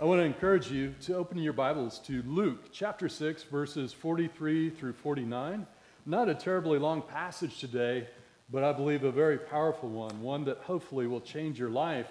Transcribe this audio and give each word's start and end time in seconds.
I 0.00 0.04
want 0.04 0.22
to 0.22 0.24
encourage 0.24 0.70
you 0.70 0.94
to 1.02 1.16
open 1.16 1.36
your 1.36 1.52
Bibles 1.52 1.98
to 2.06 2.22
Luke 2.22 2.70
chapter 2.72 3.06
6, 3.06 3.42
verses 3.42 3.92
43 3.92 4.70
through 4.70 4.94
49. 4.94 5.66
Not 6.06 6.30
a 6.30 6.34
terribly 6.34 6.78
long 6.78 7.02
passage 7.02 7.58
today, 7.58 8.08
but 8.50 8.64
I 8.64 8.72
believe 8.72 9.04
a 9.04 9.12
very 9.12 9.36
powerful 9.36 9.90
one, 9.90 10.22
one 10.22 10.46
that 10.46 10.56
hopefully 10.56 11.06
will 11.06 11.20
change 11.20 11.58
your 11.58 11.68
life. 11.68 12.06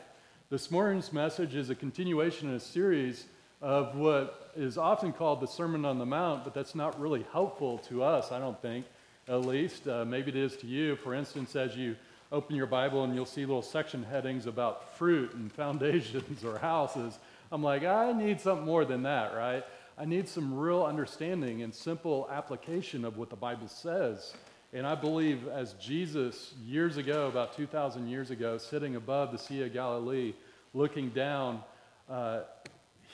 This 0.51 0.69
morning's 0.69 1.11
message 1.11 1.55
is 1.55 1.71
a 1.71 1.75
continuation 1.75 2.49
in 2.49 2.57
a 2.57 2.59
series 2.59 3.25
of 3.59 3.95
what 3.95 4.51
is 4.55 4.77
often 4.77 5.11
called 5.11 5.41
the 5.41 5.47
Sermon 5.47 5.83
on 5.83 5.97
the 5.97 6.05
Mount, 6.05 6.43
but 6.43 6.53
that's 6.53 6.75
not 6.75 6.99
really 7.01 7.25
helpful 7.31 7.79
to 7.89 8.03
us, 8.03 8.31
I 8.31 8.37
don't 8.37 8.61
think, 8.61 8.85
at 9.27 9.41
least. 9.41 9.87
Uh, 9.87 10.05
maybe 10.05 10.29
it 10.29 10.37
is 10.37 10.55
to 10.57 10.67
you. 10.67 10.95
For 10.95 11.15
instance, 11.15 11.55
as 11.55 11.75
you 11.75 11.95
open 12.31 12.55
your 12.55 12.67
Bible 12.67 13.03
and 13.03 13.15
you'll 13.15 13.25
see 13.25 13.47
little 13.47 13.63
section 13.63 14.03
headings 14.03 14.45
about 14.45 14.95
fruit 14.95 15.33
and 15.33 15.51
foundations 15.51 16.43
or 16.43 16.59
houses. 16.59 17.17
I'm 17.51 17.63
like, 17.63 17.83
I 17.83 18.13
need 18.13 18.39
something 18.39 18.65
more 18.65 18.85
than 18.85 19.03
that, 19.03 19.33
right? 19.33 19.63
I 19.97 20.05
need 20.05 20.29
some 20.29 20.53
real 20.53 20.83
understanding 20.83 21.61
and 21.63 21.73
simple 21.73 22.27
application 22.31 23.03
of 23.03 23.17
what 23.17 23.29
the 23.29 23.35
Bible 23.35 23.67
says. 23.67 24.33
And 24.71 24.85
I 24.85 24.93
believe 24.93 25.47
as 25.47 25.73
Jesus, 25.73 26.53
years 26.63 26.97
ago, 26.97 27.27
about 27.27 27.57
2,000 27.57 28.07
years 28.07 28.29
ago, 28.29 28.57
sitting 28.59 28.95
above 28.95 29.31
the 29.31 29.37
Sea 29.37 29.63
of 29.63 29.73
Galilee, 29.73 30.33
looking 30.75 31.09
down, 31.09 31.63
uh, 32.07 32.41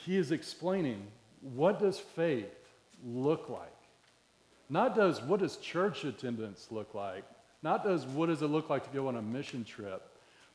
he 0.04 0.16
is 0.16 0.32
explaining 0.32 1.02
what 1.40 1.80
does 1.80 1.98
faith 1.98 2.52
look 3.04 3.48
like? 3.48 3.72
Not 4.68 4.94
does 4.94 5.22
what 5.22 5.40
does 5.40 5.56
church 5.56 6.04
attendance 6.04 6.68
look 6.70 6.94
like? 6.94 7.24
Not 7.62 7.84
does 7.84 8.04
what 8.04 8.26
does 8.26 8.42
it 8.42 8.48
look 8.48 8.68
like 8.68 8.84
to 8.84 8.90
go 8.90 9.08
on 9.08 9.16
a 9.16 9.22
mission 9.22 9.64
trip, 9.64 10.02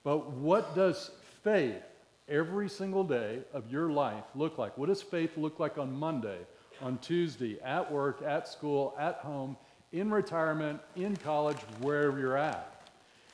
but 0.04 0.32
what 0.32 0.76
does 0.76 1.12
faith 1.44 1.82
every 2.28 2.70
single 2.70 3.04
day 3.04 3.40
of 3.54 3.72
your 3.72 3.90
life 3.90 4.24
look 4.36 4.58
like? 4.58 4.78
What 4.78 4.90
does 4.90 5.02
faith 5.02 5.38
look 5.38 5.60
like 5.60 5.78
on 5.78 5.94
Monday, 5.94 6.40
on 6.82 6.98
Tuesday, 7.00 7.60
at 7.62 7.92
work, 7.92 8.22
at 8.22 8.48
school, 8.48 8.96
at 9.00 9.16
home, 9.16 9.58
in 9.92 10.12
retirement, 10.12 10.80
in 10.96 11.16
college, 11.18 11.58
wherever 11.82 12.20
you're 12.20 12.38
at? 12.38 12.90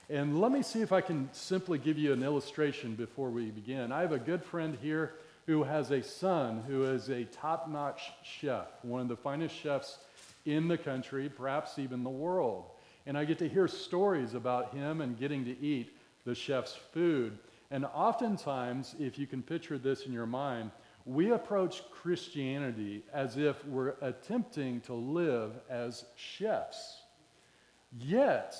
And 0.09 0.39
let 0.39 0.51
me 0.51 0.63
see 0.63 0.81
if 0.81 0.91
I 0.93 1.01
can 1.01 1.29
simply 1.33 1.77
give 1.77 1.97
you 1.97 2.13
an 2.13 2.23
illustration 2.23 2.95
before 2.95 3.29
we 3.29 3.51
begin. 3.51 3.91
I 3.91 4.01
have 4.01 4.13
a 4.13 4.19
good 4.19 4.43
friend 4.43 4.77
here 4.81 5.15
who 5.47 5.63
has 5.63 5.91
a 5.91 6.01
son 6.01 6.63
who 6.67 6.83
is 6.83 7.09
a 7.09 7.25
top 7.25 7.69
notch 7.69 8.11
chef, 8.23 8.67
one 8.83 9.01
of 9.01 9.07
the 9.07 9.15
finest 9.15 9.55
chefs 9.55 9.97
in 10.45 10.67
the 10.67 10.77
country, 10.77 11.29
perhaps 11.29 11.77
even 11.77 12.03
the 12.03 12.09
world. 12.09 12.65
And 13.05 13.17
I 13.17 13.25
get 13.25 13.39
to 13.39 13.49
hear 13.49 13.67
stories 13.67 14.33
about 14.33 14.73
him 14.73 15.01
and 15.01 15.17
getting 15.17 15.45
to 15.45 15.59
eat 15.59 15.97
the 16.25 16.35
chef's 16.35 16.75
food. 16.93 17.37
And 17.69 17.85
oftentimes, 17.85 18.95
if 18.99 19.19
you 19.19 19.27
can 19.27 19.43
picture 19.43 19.77
this 19.77 20.05
in 20.05 20.13
your 20.13 20.25
mind, 20.25 20.71
we 21.05 21.31
approach 21.31 21.83
Christianity 21.91 23.03
as 23.13 23.37
if 23.37 23.63
we're 23.65 23.95
attempting 24.01 24.81
to 24.81 24.93
live 24.93 25.53
as 25.69 26.05
chefs. 26.15 27.01
Yet, 27.97 28.55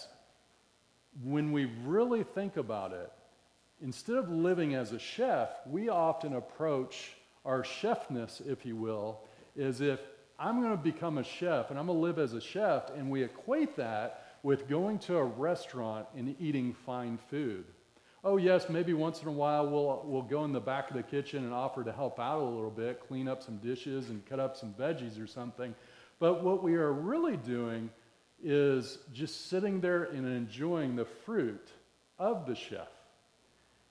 when 1.23 1.51
we 1.51 1.65
really 1.85 2.23
think 2.23 2.57
about 2.57 2.91
it, 2.91 3.11
instead 3.81 4.17
of 4.17 4.29
living 4.29 4.75
as 4.75 4.91
a 4.91 4.99
chef, 4.99 5.49
we 5.65 5.89
often 5.89 6.35
approach 6.35 7.13
our 7.45 7.63
chefness, 7.63 8.45
if 8.45 8.65
you 8.65 8.75
will, 8.75 9.21
as 9.57 9.81
if 9.81 9.99
I'm 10.39 10.61
going 10.61 10.75
to 10.75 10.83
become 10.83 11.17
a 11.17 11.23
chef 11.23 11.69
and 11.69 11.79
I'm 11.79 11.87
going 11.87 11.97
to 11.97 12.01
live 12.01 12.19
as 12.19 12.33
a 12.33 12.41
chef, 12.41 12.89
and 12.95 13.09
we 13.09 13.23
equate 13.23 13.75
that 13.77 14.37
with 14.43 14.67
going 14.67 14.99
to 14.99 15.17
a 15.17 15.23
restaurant 15.23 16.07
and 16.15 16.35
eating 16.39 16.73
fine 16.85 17.17
food 17.29 17.65
oh, 18.27 18.35
yes, 18.35 18.67
maybe 18.67 18.93
once 18.93 19.21
in 19.21 19.29
a 19.29 19.31
while 19.31 19.65
we'll, 19.65 20.03
we'll 20.05 20.21
go 20.21 20.43
in 20.43 20.51
the 20.51 20.59
back 20.59 20.89
of 20.89 20.97
the 20.97 21.03
kitchen 21.03 21.45
and 21.45 21.53
offer 21.53 21.81
to 21.81 21.93
help 21.93 22.19
out 22.19 22.41
a 22.41 22.43
little 22.43 22.69
bit, 22.69 22.99
clean 23.07 23.25
up 23.25 23.41
some 23.41 23.55
dishes 23.57 24.09
and 24.09 24.25
cut 24.25 24.37
up 24.37 24.57
some 24.57 24.75
veggies 24.77 25.21
or 25.21 25.27
something. 25.27 25.73
But 26.19 26.43
what 26.43 26.61
we 26.61 26.75
are 26.75 26.91
really 26.91 27.37
doing 27.37 27.89
is 28.43 28.97
just 29.13 29.47
sitting 29.49 29.79
there 29.79 30.03
and 30.03 30.27
enjoying 30.27 30.97
the 30.97 31.05
fruit 31.05 31.69
of 32.19 32.45
the 32.45 32.55
chef. 32.55 32.89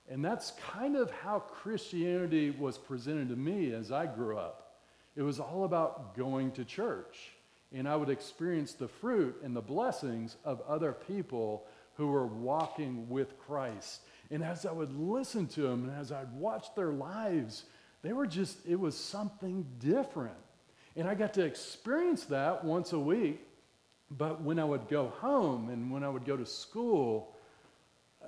And 0.07 0.23
that's 0.23 0.51
kind 0.71 0.95
of 0.95 1.09
how 1.09 1.39
Christianity 1.39 2.51
was 2.51 2.77
presented 2.77 3.29
to 3.29 3.35
me 3.35 3.73
as 3.73 3.91
I 3.91 4.05
grew 4.05 4.37
up. 4.37 4.81
It 5.15 5.23
was 5.23 5.39
all 5.39 5.63
about 5.63 6.15
going 6.15 6.51
to 6.51 6.63
church. 6.63 7.31
And 7.73 7.89
I 7.89 7.95
would 7.95 8.09
experience 8.09 8.73
the 8.73 8.87
fruit 8.87 9.41
and 9.43 9.55
the 9.55 9.61
blessings 9.61 10.37
of 10.45 10.61
other 10.69 10.93
people 10.93 11.65
who 11.95 12.07
were 12.07 12.27
walking 12.27 13.09
with 13.09 13.37
Christ. 13.39 14.01
And 14.29 14.43
as 14.43 14.65
I 14.65 14.71
would 14.71 14.93
listen 14.93 15.47
to 15.47 15.61
them 15.61 15.89
and 15.89 15.99
as 15.99 16.11
I'd 16.11 16.31
watch 16.33 16.73
their 16.75 16.91
lives, 16.91 17.63
they 18.01 18.13
were 18.13 18.27
just, 18.27 18.57
it 18.65 18.79
was 18.79 18.97
something 18.97 19.65
different. 19.79 20.35
And 20.95 21.07
I 21.07 21.15
got 21.15 21.33
to 21.35 21.45
experience 21.45 22.25
that 22.25 22.63
once 22.63 22.93
a 22.93 22.99
week. 22.99 23.41
But 24.09 24.41
when 24.41 24.57
I 24.57 24.63
would 24.63 24.87
go 24.87 25.09
home 25.19 25.69
and 25.69 25.91
when 25.91 26.03
I 26.03 26.09
would 26.09 26.25
go 26.25 26.37
to 26.37 26.45
school, 26.45 27.35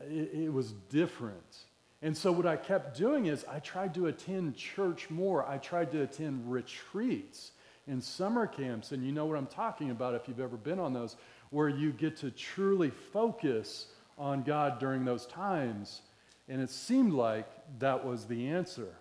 it, 0.10 0.32
it 0.34 0.54
was 0.54 0.74
different. 0.90 1.58
And 2.02 2.16
so 2.16 2.32
what 2.32 2.46
I 2.46 2.56
kept 2.56 2.98
doing 2.98 3.26
is 3.26 3.46
I 3.50 3.60
tried 3.60 3.94
to 3.96 4.08
attend 4.08 4.56
church 4.56 5.10
more. 5.10 5.46
I 5.46 5.58
tried 5.58 5.92
to 5.92 6.04
attend 6.04 6.52
retreats 6.52 7.52
and 7.88 8.04
summer 8.04 8.48
camps. 8.48 8.92
And 8.92 9.06
you 9.06 9.12
know 9.12 9.26
what 9.26 9.38
I'm 9.38 9.48
talking 9.48 9.90
about 9.90 10.16
if 10.16 10.28
you've 10.28 10.40
ever 10.40 10.58
been 10.58 10.80
on 10.80 10.94
those, 10.94 11.16
where 11.50 11.70
you 11.70 11.92
get 11.92 12.18
to 12.18 12.32
truly 12.32 12.92
focus 13.12 13.88
on 14.20 14.44
God 14.44 14.80
during 14.80 15.06
those 15.06 15.26
times. 15.26 16.02
And 16.48 16.62
it 16.62 16.70
seemed 16.70 17.14
like 17.14 17.48
that 17.80 18.06
was 18.06 18.26
the 18.26 18.50
answer. 18.50 18.94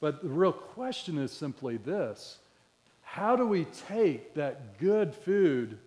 But 0.00 0.22
the 0.22 0.28
real 0.28 0.52
question 0.52 1.16
is 1.16 1.32
simply 1.32 1.78
this 1.78 2.38
How 3.02 3.36
do 3.36 3.46
we 3.46 3.64
take 3.88 4.34
that 4.34 4.78
good 4.78 5.14
food 5.14 5.78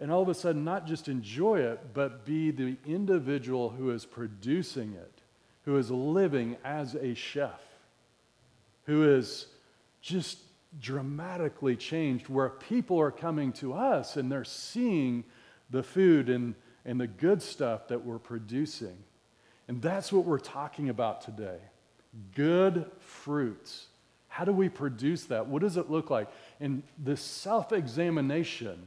and 0.00 0.12
all 0.12 0.22
of 0.22 0.28
a 0.28 0.34
sudden 0.34 0.64
not 0.64 0.86
just 0.86 1.08
enjoy 1.08 1.58
it, 1.60 1.92
but 1.92 2.24
be 2.24 2.50
the 2.50 2.76
individual 2.86 3.70
who 3.70 3.90
is 3.90 4.04
producing 4.04 4.92
it, 4.92 5.22
who 5.64 5.76
is 5.76 5.90
living 5.90 6.56
as 6.64 6.94
a 6.94 7.14
chef, 7.14 7.60
who 8.84 9.16
is 9.16 9.46
just 10.00 10.38
dramatically 10.80 11.74
changed, 11.74 12.28
where 12.28 12.50
people 12.50 13.00
are 13.00 13.10
coming 13.10 13.52
to 13.54 13.74
us 13.74 14.16
and 14.16 14.30
they're 14.30 14.44
seeing 14.44 15.24
the 15.70 15.82
food 15.82 16.28
and 16.28 16.54
and 16.88 16.98
the 16.98 17.06
good 17.06 17.42
stuff 17.42 17.86
that 17.88 18.04
we're 18.04 18.18
producing. 18.18 18.96
And 19.68 19.82
that's 19.82 20.10
what 20.10 20.24
we're 20.24 20.38
talking 20.38 20.88
about 20.88 21.20
today 21.20 21.58
good 22.34 22.86
fruits. 23.00 23.86
How 24.28 24.44
do 24.44 24.52
we 24.52 24.68
produce 24.70 25.24
that? 25.24 25.46
What 25.46 25.60
does 25.60 25.76
it 25.76 25.90
look 25.90 26.08
like? 26.10 26.28
And 26.58 26.82
this 26.98 27.20
self 27.20 27.72
examination, 27.72 28.78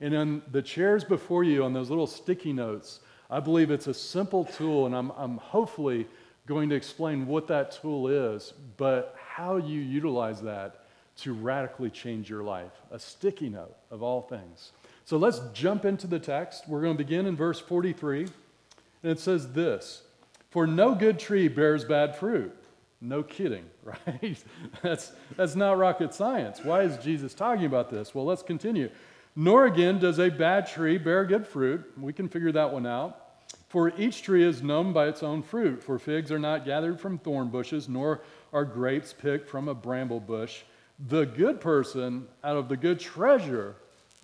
and 0.00 0.14
on 0.14 0.42
the 0.50 0.60
chairs 0.60 1.04
before 1.04 1.44
you, 1.44 1.64
on 1.64 1.72
those 1.72 1.88
little 1.88 2.08
sticky 2.08 2.52
notes, 2.52 2.98
I 3.30 3.38
believe 3.38 3.70
it's 3.70 3.86
a 3.86 3.94
simple 3.94 4.44
tool, 4.44 4.86
and 4.86 4.94
I'm, 4.94 5.12
I'm 5.16 5.36
hopefully 5.36 6.08
going 6.46 6.68
to 6.70 6.74
explain 6.74 7.28
what 7.28 7.46
that 7.46 7.70
tool 7.70 8.08
is, 8.08 8.54
but 8.76 9.14
how 9.18 9.56
you 9.56 9.80
utilize 9.80 10.42
that 10.42 10.86
to 11.18 11.32
radically 11.32 11.90
change 11.90 12.28
your 12.28 12.42
life. 12.42 12.72
A 12.90 12.98
sticky 12.98 13.48
note 13.48 13.76
of 13.92 14.02
all 14.02 14.22
things. 14.22 14.72
So 15.06 15.16
let's 15.18 15.40
jump 15.54 15.84
into 15.84 16.08
the 16.08 16.18
text. 16.18 16.68
We're 16.68 16.82
going 16.82 16.96
to 16.96 17.02
begin 17.02 17.26
in 17.26 17.36
verse 17.36 17.60
43. 17.60 18.22
And 18.22 19.12
it 19.12 19.20
says 19.20 19.52
this 19.52 20.02
For 20.50 20.66
no 20.66 20.96
good 20.96 21.20
tree 21.20 21.46
bears 21.46 21.84
bad 21.84 22.16
fruit. 22.16 22.52
No 23.00 23.22
kidding, 23.22 23.64
right? 23.84 24.42
that's, 24.82 25.12
that's 25.36 25.54
not 25.54 25.78
rocket 25.78 26.12
science. 26.12 26.64
Why 26.64 26.82
is 26.82 26.98
Jesus 26.98 27.34
talking 27.34 27.66
about 27.66 27.88
this? 27.88 28.14
Well, 28.16 28.24
let's 28.24 28.42
continue. 28.42 28.90
Nor 29.36 29.66
again 29.66 30.00
does 30.00 30.18
a 30.18 30.28
bad 30.28 30.66
tree 30.66 30.98
bear 30.98 31.24
good 31.24 31.46
fruit. 31.46 31.84
We 32.00 32.12
can 32.12 32.28
figure 32.28 32.52
that 32.52 32.72
one 32.72 32.86
out. 32.86 33.22
For 33.68 33.92
each 33.96 34.22
tree 34.22 34.42
is 34.42 34.60
known 34.60 34.92
by 34.92 35.06
its 35.06 35.22
own 35.22 35.42
fruit. 35.42 35.84
For 35.84 36.00
figs 36.00 36.32
are 36.32 36.38
not 36.38 36.64
gathered 36.64 37.00
from 37.00 37.18
thorn 37.18 37.48
bushes, 37.48 37.88
nor 37.88 38.22
are 38.52 38.64
grapes 38.64 39.12
picked 39.12 39.48
from 39.48 39.68
a 39.68 39.74
bramble 39.74 40.20
bush. 40.20 40.62
The 40.98 41.26
good 41.26 41.60
person 41.60 42.26
out 42.42 42.56
of 42.56 42.68
the 42.68 42.76
good 42.76 42.98
treasure 42.98 43.76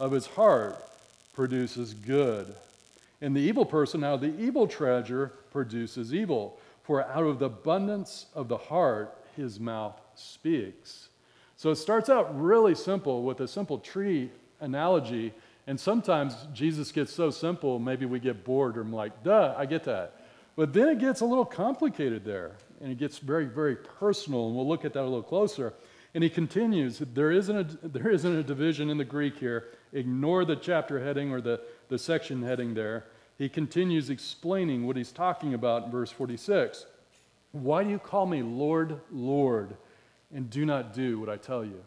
of 0.02 0.10
his 0.10 0.26
heart 0.26 0.84
produces 1.32 1.94
good. 1.94 2.52
And 3.20 3.36
the 3.36 3.40
evil 3.40 3.64
person 3.64 4.02
of 4.02 4.20
the 4.20 4.36
evil 4.36 4.66
treasure 4.66 5.28
produces 5.52 6.12
evil. 6.12 6.58
For 6.82 7.04
out 7.04 7.22
of 7.22 7.38
the 7.38 7.44
abundance 7.44 8.26
of 8.34 8.48
the 8.48 8.56
heart, 8.56 9.16
his 9.36 9.60
mouth 9.60 10.00
speaks. 10.16 11.08
So 11.56 11.70
it 11.70 11.76
starts 11.76 12.10
out 12.10 12.36
really 12.36 12.74
simple 12.74 13.22
with 13.22 13.42
a 13.42 13.46
simple 13.46 13.78
tree 13.78 14.28
analogy. 14.58 15.32
And 15.68 15.78
sometimes 15.78 16.34
Jesus 16.52 16.90
gets 16.90 17.12
so 17.12 17.30
simple, 17.30 17.78
maybe 17.78 18.04
we 18.04 18.18
get 18.18 18.44
bored 18.44 18.76
or 18.76 18.80
I'm 18.80 18.92
like, 18.92 19.22
duh, 19.22 19.54
I 19.56 19.66
get 19.66 19.84
that. 19.84 20.20
But 20.56 20.72
then 20.72 20.88
it 20.88 20.98
gets 20.98 21.20
a 21.20 21.24
little 21.24 21.44
complicated 21.44 22.24
there. 22.24 22.56
And 22.80 22.90
it 22.90 22.98
gets 22.98 23.18
very, 23.18 23.44
very 23.44 23.76
personal. 23.76 24.48
And 24.48 24.56
we'll 24.56 24.66
look 24.66 24.84
at 24.84 24.94
that 24.94 25.02
a 25.02 25.04
little 25.04 25.22
closer. 25.22 25.72
And 26.14 26.22
he 26.22 26.28
continues, 26.28 26.98
there 26.98 27.30
isn't 27.30 27.56
a, 27.56 27.88
there 27.88 28.10
isn't 28.10 28.36
a 28.36 28.42
division 28.42 28.90
in 28.90 28.98
the 28.98 29.04
Greek 29.04 29.38
here. 29.38 29.68
Ignore 29.92 30.44
the 30.44 30.56
chapter 30.56 31.02
heading 31.02 31.32
or 31.32 31.40
the, 31.40 31.60
the 31.88 31.98
section 31.98 32.42
heading 32.42 32.74
there. 32.74 33.06
He 33.38 33.48
continues 33.48 34.10
explaining 34.10 34.86
what 34.86 34.96
he's 34.96 35.10
talking 35.10 35.54
about 35.54 35.86
in 35.86 35.90
verse 35.90 36.10
46. 36.10 36.84
Why 37.52 37.82
do 37.82 37.90
you 37.90 37.98
call 37.98 38.26
me 38.26 38.42
Lord, 38.42 39.00
Lord, 39.10 39.76
and 40.34 40.50
do 40.50 40.66
not 40.66 40.92
do 40.92 41.18
what 41.18 41.28
I 41.28 41.36
tell 41.36 41.64
you? 41.64 41.82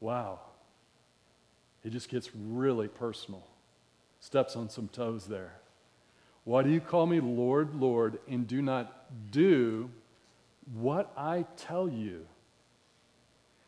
Wow. 0.00 0.40
It 1.84 1.90
just 1.90 2.08
gets 2.08 2.30
really 2.34 2.88
personal. 2.88 3.46
Steps 4.20 4.56
on 4.56 4.68
some 4.68 4.88
toes 4.88 5.26
there. 5.26 5.54
Why 6.44 6.62
do 6.62 6.70
you 6.70 6.80
call 6.80 7.06
me 7.06 7.20
Lord, 7.20 7.74
Lord, 7.74 8.18
and 8.28 8.46
do 8.46 8.62
not 8.62 9.30
do 9.30 9.90
what 10.74 11.12
I 11.16 11.44
tell 11.56 11.88
you? 11.88 12.26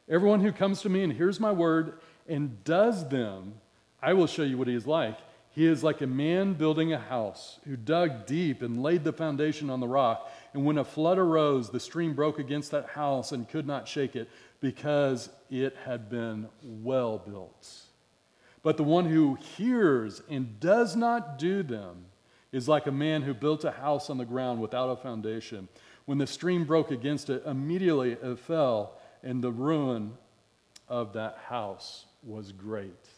Everyone 0.08 0.40
who 0.40 0.52
comes 0.52 0.82
to 0.82 0.88
me 0.88 1.02
and 1.02 1.12
hears 1.12 1.40
my 1.40 1.52
word 1.52 1.94
and 2.28 2.62
does 2.64 3.08
them, 3.08 3.54
I 4.02 4.12
will 4.12 4.26
show 4.26 4.42
you 4.42 4.58
what 4.58 4.68
he 4.68 4.74
is 4.74 4.86
like. 4.86 5.18
He 5.50 5.66
is 5.66 5.84
like 5.84 6.00
a 6.00 6.06
man 6.06 6.54
building 6.54 6.92
a 6.92 6.98
house 6.98 7.60
who 7.64 7.76
dug 7.76 8.26
deep 8.26 8.60
and 8.60 8.82
laid 8.82 9.04
the 9.04 9.12
foundation 9.12 9.70
on 9.70 9.80
the 9.80 9.88
rock. 9.88 10.30
And 10.52 10.66
when 10.66 10.78
a 10.78 10.84
flood 10.84 11.16
arose, 11.16 11.70
the 11.70 11.80
stream 11.80 12.12
broke 12.12 12.38
against 12.38 12.72
that 12.72 12.88
house 12.88 13.32
and 13.32 13.48
could 13.48 13.66
not 13.66 13.86
shake 13.86 14.16
it 14.16 14.28
because 14.60 15.30
it 15.50 15.76
had 15.84 16.10
been 16.10 16.48
well 16.62 17.18
built. 17.18 17.68
But 18.62 18.76
the 18.76 18.82
one 18.82 19.06
who 19.06 19.36
hears 19.56 20.22
and 20.28 20.58
does 20.58 20.96
not 20.96 21.38
do 21.38 21.62
them 21.62 22.06
is 22.50 22.68
like 22.68 22.86
a 22.86 22.92
man 22.92 23.22
who 23.22 23.32
built 23.32 23.64
a 23.64 23.70
house 23.70 24.10
on 24.10 24.18
the 24.18 24.24
ground 24.24 24.60
without 24.60 24.90
a 24.90 24.96
foundation. 24.96 25.68
When 26.04 26.18
the 26.18 26.26
stream 26.26 26.64
broke 26.64 26.90
against 26.90 27.30
it, 27.30 27.42
immediately 27.46 28.12
it 28.12 28.38
fell, 28.40 28.98
and 29.24 29.42
the 29.42 29.50
ruin 29.50 30.12
of 30.88 31.14
that 31.14 31.38
house 31.48 32.04
was 32.22 32.52
great. 32.52 33.08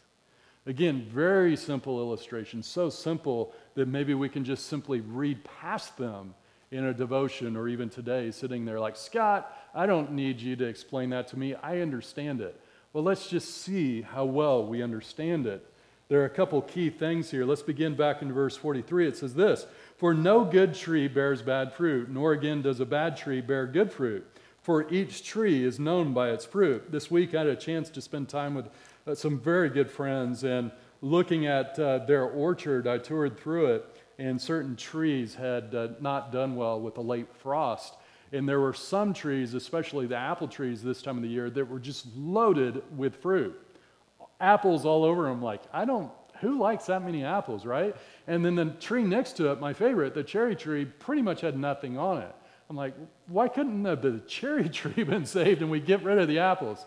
Again, 0.65 1.07
very 1.09 1.57
simple 1.57 2.01
illustration, 2.01 2.63
so 2.63 2.89
simple 2.89 3.53
that 3.75 3.87
maybe 3.87 4.15
we 4.15 4.29
can 4.29 4.45
just 4.45 4.67
simply 4.67 5.01
read 5.01 5.45
past 5.45 5.99
them 5.99 6.35
in 6.71 6.85
a 6.85 6.95
devotion 6.95 7.57
or 7.57 7.69
even 7.69 7.89
today, 7.89 8.31
sitting 8.31 8.65
there 8.65 8.81
like, 8.81 8.97
Scott, 8.97 9.57
I 9.75 9.87
don't 9.87 10.13
need 10.13 10.41
you 10.41 10.57
to 10.57 10.65
explain 10.65 11.11
that 11.11 11.29
to 11.29 11.39
me. 11.39 11.55
I 11.55 11.81
understand 11.81 12.41
it. 12.41 12.59
Well, 12.93 13.05
let's 13.05 13.29
just 13.29 13.63
see 13.63 14.03
how 14.03 14.25
well 14.25 14.67
we 14.67 14.83
understand 14.83 15.47
it. 15.47 15.65
There 16.09 16.23
are 16.23 16.27
a 16.27 16.31
couple 16.31 16.63
key 16.63 16.91
things 16.91 17.31
here. 17.31 17.45
Let's 17.45 17.63
begin 17.63 17.95
back 17.95 18.23
in 18.23 18.33
verse 18.33 18.57
43. 18.57 19.09
It 19.09 19.17
says 19.17 19.35
this 19.35 19.67
For 19.99 20.15
no 20.15 20.45
good 20.45 20.75
tree 20.75 21.09
bears 21.09 21.43
bad 21.43 21.73
fruit, 21.73 22.09
nor 22.09 22.33
again 22.33 22.63
does 22.63 22.81
a 22.81 22.87
bad 22.87 23.17
tree 23.17 23.41
bear 23.41 23.67
good 23.67 23.93
fruit. 23.93 24.27
For 24.67 24.93
each 24.93 25.23
tree 25.23 25.63
is 25.63 25.79
known 25.79 26.13
by 26.13 26.31
its 26.31 26.45
fruit. 26.45 26.91
This 26.91 27.09
week 27.09 27.37
I 27.37 27.39
had 27.39 27.47
a 27.47 27.55
chance 27.55 27.89
to 27.91 28.01
spend 28.01 28.29
time 28.29 28.53
with 28.53 28.69
uh, 29.07 29.15
some 29.15 29.39
very 29.39 29.71
good 29.71 29.89
friends 29.89 30.43
and 30.43 30.73
looking 31.03 31.47
at 31.47 31.79
uh, 31.79 31.99
their 31.99 32.25
orchard, 32.25 32.89
I 32.89 32.99
toured 32.99 33.39
through 33.39 33.67
it, 33.67 34.03
and 34.19 34.43
certain 34.43 34.75
trees 34.75 35.37
had 35.37 35.73
uh, 35.73 35.91
not 36.01 36.33
done 36.33 36.57
well 36.57 36.81
with 36.81 36.97
the 36.97 37.01
late 37.01 37.33
frost. 37.33 37.95
And 38.33 38.49
there 38.49 38.59
were 38.59 38.75
some 38.75 39.15
trees, 39.15 39.55
especially 39.55 40.09
the 40.09 40.17
apple 40.17 40.49
trees 40.49 40.83
this 40.83 41.01
time 41.01 41.17
of 41.17 41.23
the 41.23 41.29
year, 41.29 41.49
that 41.49 41.71
were 41.71 41.79
just 41.79 42.09
loaded 42.17 42.83
with 42.97 43.15
fruit. 43.15 43.57
Apples 44.41 44.85
all 44.85 45.05
over 45.05 45.29
them. 45.29 45.41
Like, 45.41 45.63
I 45.73 45.85
don't, 45.85 46.11
who 46.41 46.59
likes 46.59 46.87
that 46.87 47.05
many 47.05 47.23
apples, 47.23 47.65
right? 47.65 47.95
And 48.27 48.45
then 48.45 48.57
the 48.57 48.71
tree 48.81 49.05
next 49.05 49.35
to 49.35 49.53
it, 49.53 49.61
my 49.61 49.73
favorite, 49.73 50.13
the 50.13 50.25
cherry 50.25 50.57
tree, 50.57 50.87
pretty 50.87 51.23
much 51.23 51.41
had 51.41 51.57
nothing 51.57 51.97
on 51.97 52.21
it. 52.23 52.35
I'm 52.69 52.77
like, 52.77 52.95
why 53.29 53.49
couldn't 53.49 53.83
the, 53.83 54.21
cherry 54.27 54.69
tree 54.69 55.05
been 55.05 55.27
saved 55.27 55.63
and 55.63 55.71
we 55.71 55.81
get 55.81 56.03
rid 56.03 56.19
of 56.19 56.29
the 56.29 56.39
apples? 56.39 56.85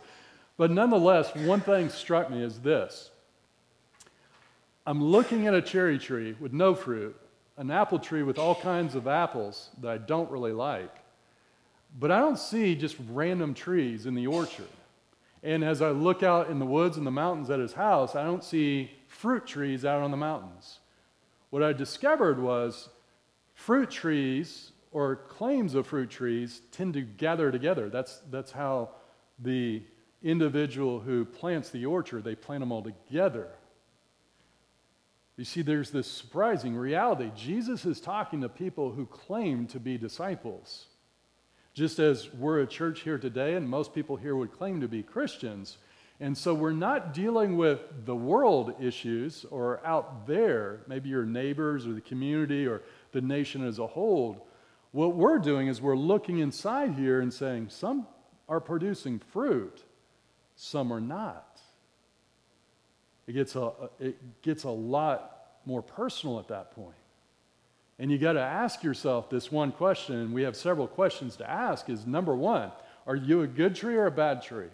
But 0.57 0.71
nonetheless, 0.71 1.33
one 1.35 1.61
thing 1.61 1.89
struck 1.89 2.29
me 2.29 2.43
is 2.43 2.59
this 2.59 3.11
I'm 4.85 5.03
looking 5.03 5.47
at 5.47 5.53
a 5.53 5.61
cherry 5.61 5.97
tree 5.97 6.35
with 6.39 6.51
no 6.51 6.75
fruit, 6.75 7.15
an 7.57 7.71
apple 7.71 7.99
tree 7.99 8.23
with 8.23 8.37
all 8.37 8.55
kinds 8.55 8.95
of 8.95 9.07
apples 9.07 9.69
that 9.81 9.89
I 9.91 9.97
don't 9.97 10.29
really 10.29 10.51
like, 10.51 10.93
but 11.97 12.11
I 12.11 12.19
don't 12.19 12.39
see 12.39 12.75
just 12.75 12.97
random 13.11 13.53
trees 13.53 14.05
in 14.05 14.15
the 14.15 14.27
orchard. 14.27 14.67
And 15.41 15.63
as 15.63 15.81
I 15.81 15.91
look 15.91 16.23
out 16.23 16.49
in 16.49 16.59
the 16.59 16.65
woods 16.65 16.97
and 16.97 17.07
the 17.07 17.11
mountains 17.11 17.49
at 17.49 17.59
his 17.59 17.73
house, 17.73 18.15
I 18.15 18.23
don't 18.23 18.43
see 18.43 18.91
fruit 19.07 19.47
trees 19.47 19.85
out 19.85 20.01
on 20.01 20.11
the 20.11 20.17
mountains. 20.17 20.79
What 21.49 21.63
I 21.63 21.71
discovered 21.71 22.39
was 22.39 22.89
fruit 23.53 23.89
trees 23.89 24.71
or 24.91 25.15
claims 25.15 25.75
of 25.75 25.87
fruit 25.87 26.09
trees 26.09 26.61
tend 26.71 26.93
to 26.95 27.01
gather 27.01 27.51
together. 27.51 27.89
That's, 27.89 28.21
that's 28.31 28.51
how 28.51 28.89
the 29.37 29.83
individual 30.23 30.99
who 30.99 31.25
plants 31.25 31.69
the 31.69 31.85
orchard, 31.85 32.23
they 32.23 32.35
plant 32.35 32.61
them 32.61 32.71
all 32.71 32.83
together. 32.83 33.49
You 35.37 35.45
see, 35.45 35.61
there's 35.61 35.91
this 35.91 36.07
surprising 36.07 36.75
reality. 36.75 37.31
Jesus 37.33 37.85
is 37.85 38.01
talking 38.01 38.41
to 38.41 38.49
people 38.49 38.91
who 38.91 39.05
claim 39.05 39.67
to 39.67 39.79
be 39.79 39.97
disciples. 39.97 40.87
Just 41.73 41.99
as 41.99 42.33
we're 42.33 42.59
a 42.59 42.67
church 42.67 43.01
here 43.01 43.17
today, 43.17 43.53
and 43.53 43.69
most 43.69 43.93
people 43.93 44.17
here 44.17 44.35
would 44.35 44.51
claim 44.51 44.81
to 44.81 44.89
be 44.89 45.01
Christians. 45.01 45.77
And 46.19 46.37
so 46.37 46.53
we're 46.53 46.73
not 46.73 47.13
dealing 47.13 47.55
with 47.55 47.79
the 48.03 48.15
world 48.15 48.73
issues 48.81 49.45
or 49.49 49.79
out 49.85 50.27
there, 50.27 50.81
maybe 50.87 51.07
your 51.07 51.25
neighbors 51.25 51.87
or 51.87 51.93
the 51.93 52.01
community 52.01 52.67
or 52.67 52.81
the 53.13 53.21
nation 53.21 53.65
as 53.65 53.79
a 53.79 53.87
whole. 53.87 54.45
What 54.91 55.15
we're 55.15 55.39
doing 55.39 55.67
is 55.67 55.81
we're 55.81 55.95
looking 55.95 56.39
inside 56.39 56.93
here 56.95 57.21
and 57.21 57.33
saying, 57.33 57.69
some 57.69 58.07
are 58.47 58.59
producing 58.59 59.19
fruit, 59.19 59.83
some 60.55 60.91
are 60.91 60.99
not. 60.99 61.61
It 63.27 63.33
gets 63.33 63.55
a, 63.55 63.71
it 63.99 64.41
gets 64.41 64.63
a 64.63 64.69
lot 64.69 65.49
more 65.65 65.83
personal 65.83 66.39
at 66.39 66.47
that 66.47 66.71
point. 66.71 66.95
And 67.99 68.09
you 68.09 68.17
got 68.17 68.33
to 68.33 68.41
ask 68.41 68.81
yourself 68.81 69.29
this 69.29 69.51
one 69.51 69.71
question, 69.71 70.15
and 70.15 70.33
we 70.33 70.41
have 70.43 70.55
several 70.55 70.87
questions 70.87 71.35
to 71.35 71.49
ask 71.49 71.89
is 71.89 72.07
number 72.07 72.35
one, 72.35 72.71
are 73.05 73.15
you 73.15 73.41
a 73.41 73.47
good 73.47 73.75
tree 73.75 73.95
or 73.95 74.07
a 74.07 74.11
bad 74.11 74.41
tree? 74.41 74.69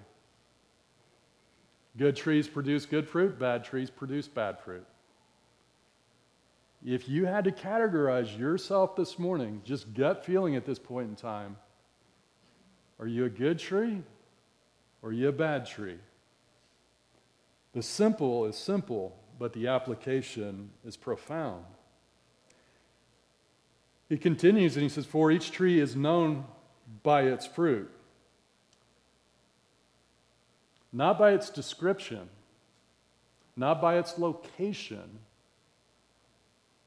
Good 1.98 2.16
trees 2.16 2.48
produce 2.48 2.86
good 2.86 3.08
fruit, 3.08 3.40
bad 3.40 3.64
trees 3.64 3.90
produce 3.90 4.28
bad 4.28 4.60
fruit. 4.60 4.86
If 6.86 7.10
you 7.10 7.26
had 7.26 7.46
to 7.46 7.52
categorize 7.52 8.38
yourself 8.38 8.96
this 8.96 9.18
morning, 9.18 9.62
just 9.66 9.92
gut 9.96 10.24
feeling 10.24 10.56
at 10.56 10.66
this 10.66 10.78
point 10.78 11.10
in 11.10 11.16
time, 11.16 11.58
are 13.00 13.08
you 13.08 13.26
a 13.26 13.30
good 13.30 13.58
tree 13.58 14.04
or 15.02 15.10
are 15.10 15.12
you 15.14 15.30
a 15.30 15.32
bad 15.32 15.66
tree? 15.66 15.98
The 17.74 17.82
simple 17.82 18.46
is 18.46 18.56
simple, 18.56 19.18
but 19.40 19.52
the 19.54 19.68
application 19.68 20.70
is 20.86 20.96
profound. 20.96 21.66
He 24.08 24.18
continues 24.18 24.76
and 24.76 24.84
he 24.84 24.90
says, 24.90 25.08
For 25.08 25.32
each 25.32 25.52
tree 25.52 25.80
is 25.80 25.96
known 25.96 26.46
by 27.02 27.24
its 27.24 27.48
fruit, 27.48 27.90
not 30.94 31.18
by 31.18 31.32
its 31.32 31.50
description, 31.50 32.30
not 33.58 33.82
by 33.82 33.98
its 33.98 34.20
location 34.20 35.20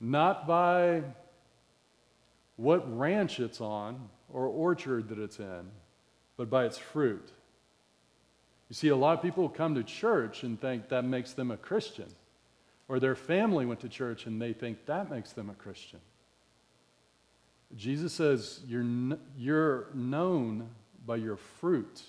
not 0.01 0.47
by 0.47 1.03
what 2.57 2.99
ranch 2.99 3.41
it's 3.41 3.61
on 3.61 4.09
or 4.33 4.47
orchard 4.47 5.09
that 5.09 5.19
it's 5.19 5.39
in, 5.39 5.71
but 6.37 6.51
by 6.51 6.65
its 6.65 6.79
fruit. 6.79 7.31
You 8.69 8.75
see, 8.75 8.89
a 8.89 8.97
lot 8.97 9.17
of 9.17 9.23
people 9.23 9.49
come 9.49 9.75
to 9.77 9.83
church 9.83 10.43
and 10.43 10.61
think 10.61 10.89
that 10.91 11.05
makes 11.05 11.33
them 11.33 11.51
a 11.51 11.57
Christian, 11.57 12.09
or 12.89 13.01
their 13.01 13.15
family 13.15 13.65
went 13.65 13.81
to 13.81 13.89
church 13.89 14.27
and 14.27 14.41
they 14.41 14.53
think 14.53 14.87
that 14.87 15.11
makes 15.11 15.33
them 15.33 15.51
a 15.51 15.55
Christian. 15.55 16.01
Jesus 17.77 18.13
says 18.13 18.61
you're, 18.67 18.83
n- 18.83 19.19
you're 19.37 19.89
known 19.95 20.69
by 21.07 21.17
your 21.17 21.37
fruit, 21.37 22.03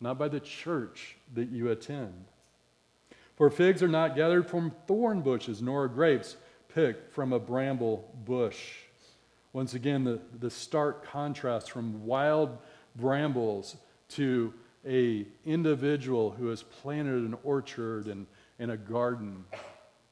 not 0.00 0.18
by 0.18 0.28
the 0.28 0.40
church 0.40 1.16
that 1.34 1.50
you 1.50 1.70
attend. 1.70 2.26
For 3.36 3.50
figs 3.50 3.82
are 3.82 3.88
not 3.88 4.16
gathered 4.16 4.48
from 4.48 4.72
thorn 4.86 5.20
bushes, 5.20 5.60
nor 5.60 5.88
grapes 5.88 6.36
picked 6.76 7.10
from 7.14 7.32
a 7.32 7.38
bramble 7.38 8.06
bush. 8.26 8.58
Once 9.54 9.72
again, 9.72 10.04
the, 10.04 10.20
the 10.40 10.50
stark 10.50 11.06
contrast 11.06 11.70
from 11.70 12.04
wild 12.04 12.58
brambles 12.96 13.76
to 14.10 14.52
a 14.86 15.24
individual 15.46 16.32
who 16.32 16.48
has 16.48 16.62
planted 16.62 17.24
an 17.24 17.34
orchard 17.44 18.08
and, 18.08 18.26
and 18.58 18.70
a 18.70 18.76
garden, 18.76 19.42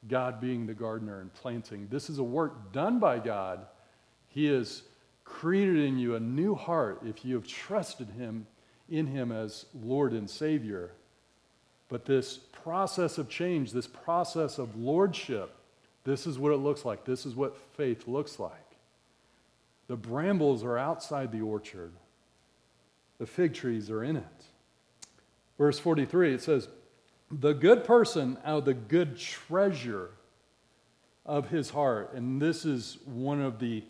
God 0.08 0.40
being 0.40 0.66
the 0.66 0.72
gardener 0.72 1.20
and 1.20 1.30
planting. 1.34 1.86
This 1.90 2.08
is 2.08 2.16
a 2.16 2.24
work 2.24 2.72
done 2.72 2.98
by 2.98 3.18
God. 3.18 3.66
He 4.28 4.46
has 4.46 4.84
created 5.22 5.76
in 5.76 5.98
you 5.98 6.14
a 6.14 6.20
new 6.20 6.54
heart 6.54 7.02
if 7.04 7.26
you 7.26 7.34
have 7.34 7.46
trusted 7.46 8.08
Him 8.08 8.46
in 8.88 9.06
Him 9.06 9.32
as 9.32 9.66
Lord 9.74 10.14
and 10.14 10.30
Savior. 10.30 10.92
But 11.90 12.06
this 12.06 12.38
process 12.38 13.18
of 13.18 13.28
change, 13.28 13.72
this 13.72 13.86
process 13.86 14.56
of 14.56 14.76
lordship, 14.76 15.54
this 16.04 16.26
is 16.26 16.38
what 16.38 16.52
it 16.52 16.58
looks 16.58 16.84
like. 16.84 17.04
This 17.04 17.26
is 17.26 17.34
what 17.34 17.56
faith 17.76 18.06
looks 18.06 18.38
like. 18.38 18.52
The 19.86 19.96
brambles 19.96 20.64
are 20.64 20.78
outside 20.78 21.32
the 21.32 21.42
orchard, 21.42 21.92
the 23.18 23.26
fig 23.26 23.54
trees 23.54 23.90
are 23.90 24.02
in 24.02 24.16
it. 24.16 24.44
Verse 25.58 25.78
43, 25.78 26.34
it 26.34 26.42
says, 26.42 26.68
The 27.30 27.52
good 27.52 27.84
person 27.84 28.38
out 28.44 28.58
of 28.58 28.64
the 28.64 28.74
good 28.74 29.16
treasure 29.16 30.10
of 31.26 31.48
his 31.48 31.70
heart. 31.70 32.12
And 32.14 32.40
this 32.40 32.64
is 32.64 32.98
one 33.04 33.40
of 33.40 33.58
the 33.58 33.84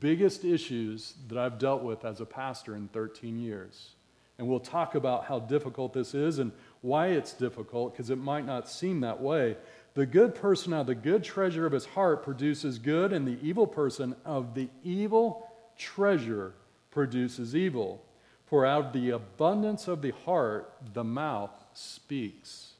biggest 0.00 0.44
issues 0.44 1.14
that 1.28 1.38
I've 1.38 1.58
dealt 1.58 1.82
with 1.82 2.04
as 2.04 2.20
a 2.20 2.26
pastor 2.26 2.74
in 2.74 2.88
13 2.88 3.38
years. 3.38 3.90
And 4.38 4.48
we'll 4.48 4.60
talk 4.60 4.94
about 4.94 5.26
how 5.26 5.38
difficult 5.38 5.92
this 5.92 6.14
is 6.14 6.38
and 6.38 6.50
why 6.80 7.08
it's 7.08 7.32
difficult, 7.32 7.92
because 7.92 8.10
it 8.10 8.18
might 8.18 8.44
not 8.44 8.68
seem 8.68 9.00
that 9.00 9.20
way. 9.20 9.56
The 9.94 10.06
good 10.06 10.34
person 10.34 10.72
out 10.72 10.82
of 10.82 10.86
the 10.88 10.94
good 10.96 11.22
treasure 11.22 11.66
of 11.66 11.72
his 11.72 11.86
heart 11.86 12.24
produces 12.24 12.78
good, 12.80 13.12
and 13.12 13.26
the 13.26 13.38
evil 13.40 13.66
person 13.66 14.16
of 14.24 14.54
the 14.54 14.68
evil 14.82 15.48
treasure 15.78 16.54
produces 16.90 17.54
evil. 17.54 18.04
For 18.46 18.66
out 18.66 18.86
of 18.86 18.92
the 18.92 19.10
abundance 19.10 19.86
of 19.86 20.02
the 20.02 20.12
heart, 20.24 20.72
the 20.92 21.04
mouth 21.04 21.52
speaks. 21.72 22.72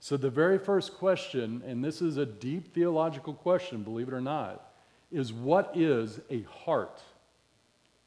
So, 0.00 0.16
the 0.16 0.30
very 0.30 0.58
first 0.58 0.94
question, 0.94 1.62
and 1.66 1.84
this 1.84 2.02
is 2.02 2.16
a 2.16 2.26
deep 2.26 2.74
theological 2.74 3.34
question, 3.34 3.82
believe 3.82 4.08
it 4.08 4.14
or 4.14 4.20
not, 4.20 4.72
is 5.10 5.32
what 5.32 5.76
is 5.76 6.20
a 6.30 6.42
heart? 6.42 7.00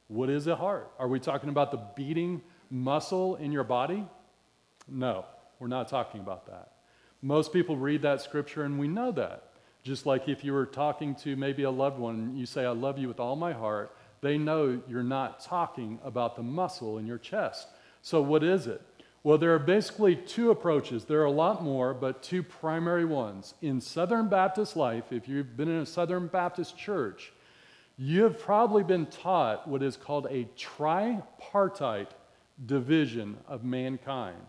What 0.07 0.29
is 0.29 0.47
a 0.47 0.55
heart? 0.55 0.91
Are 0.99 1.07
we 1.07 1.19
talking 1.19 1.49
about 1.49 1.71
the 1.71 1.81
beating 1.95 2.41
muscle 2.69 3.37
in 3.37 3.51
your 3.51 3.63
body? 3.63 4.05
No, 4.87 5.25
we're 5.59 5.67
not 5.67 5.87
talking 5.87 6.19
about 6.19 6.47
that. 6.47 6.70
Most 7.21 7.53
people 7.53 7.77
read 7.77 8.01
that 8.01 8.21
scripture 8.21 8.63
and 8.63 8.79
we 8.79 8.87
know 8.87 9.11
that. 9.11 9.43
Just 9.83 10.05
like 10.05 10.27
if 10.27 10.43
you 10.43 10.53
were 10.53 10.65
talking 10.65 11.15
to 11.15 11.35
maybe 11.35 11.63
a 11.63 11.71
loved 11.71 11.99
one, 11.99 12.35
you 12.35 12.45
say, 12.45 12.65
I 12.65 12.71
love 12.71 12.97
you 12.97 13.07
with 13.07 13.19
all 13.19 13.35
my 13.35 13.53
heart, 13.53 13.95
they 14.21 14.37
know 14.37 14.79
you're 14.87 15.03
not 15.03 15.39
talking 15.39 15.99
about 16.03 16.35
the 16.35 16.43
muscle 16.43 16.99
in 16.99 17.07
your 17.07 17.17
chest. 17.17 17.67
So, 18.03 18.21
what 18.21 18.43
is 18.43 18.67
it? 18.67 18.81
Well, 19.23 19.37
there 19.37 19.53
are 19.53 19.59
basically 19.59 20.15
two 20.15 20.49
approaches. 20.49 21.05
There 21.05 21.21
are 21.21 21.25
a 21.25 21.31
lot 21.31 21.63
more, 21.63 21.93
but 21.93 22.23
two 22.23 22.41
primary 22.41 23.05
ones. 23.05 23.53
In 23.61 23.79
Southern 23.79 24.29
Baptist 24.29 24.75
life, 24.75 25.11
if 25.11 25.27
you've 25.27 25.55
been 25.55 25.69
in 25.69 25.81
a 25.81 25.85
Southern 25.85 26.27
Baptist 26.27 26.75
church, 26.77 27.31
you 27.97 28.23
have 28.23 28.39
probably 28.39 28.83
been 28.83 29.05
taught 29.05 29.67
what 29.67 29.83
is 29.83 29.95
called 29.95 30.27
a 30.31 30.47
tripartite 30.57 32.11
division 32.65 33.37
of 33.47 33.63
mankind. 33.63 34.41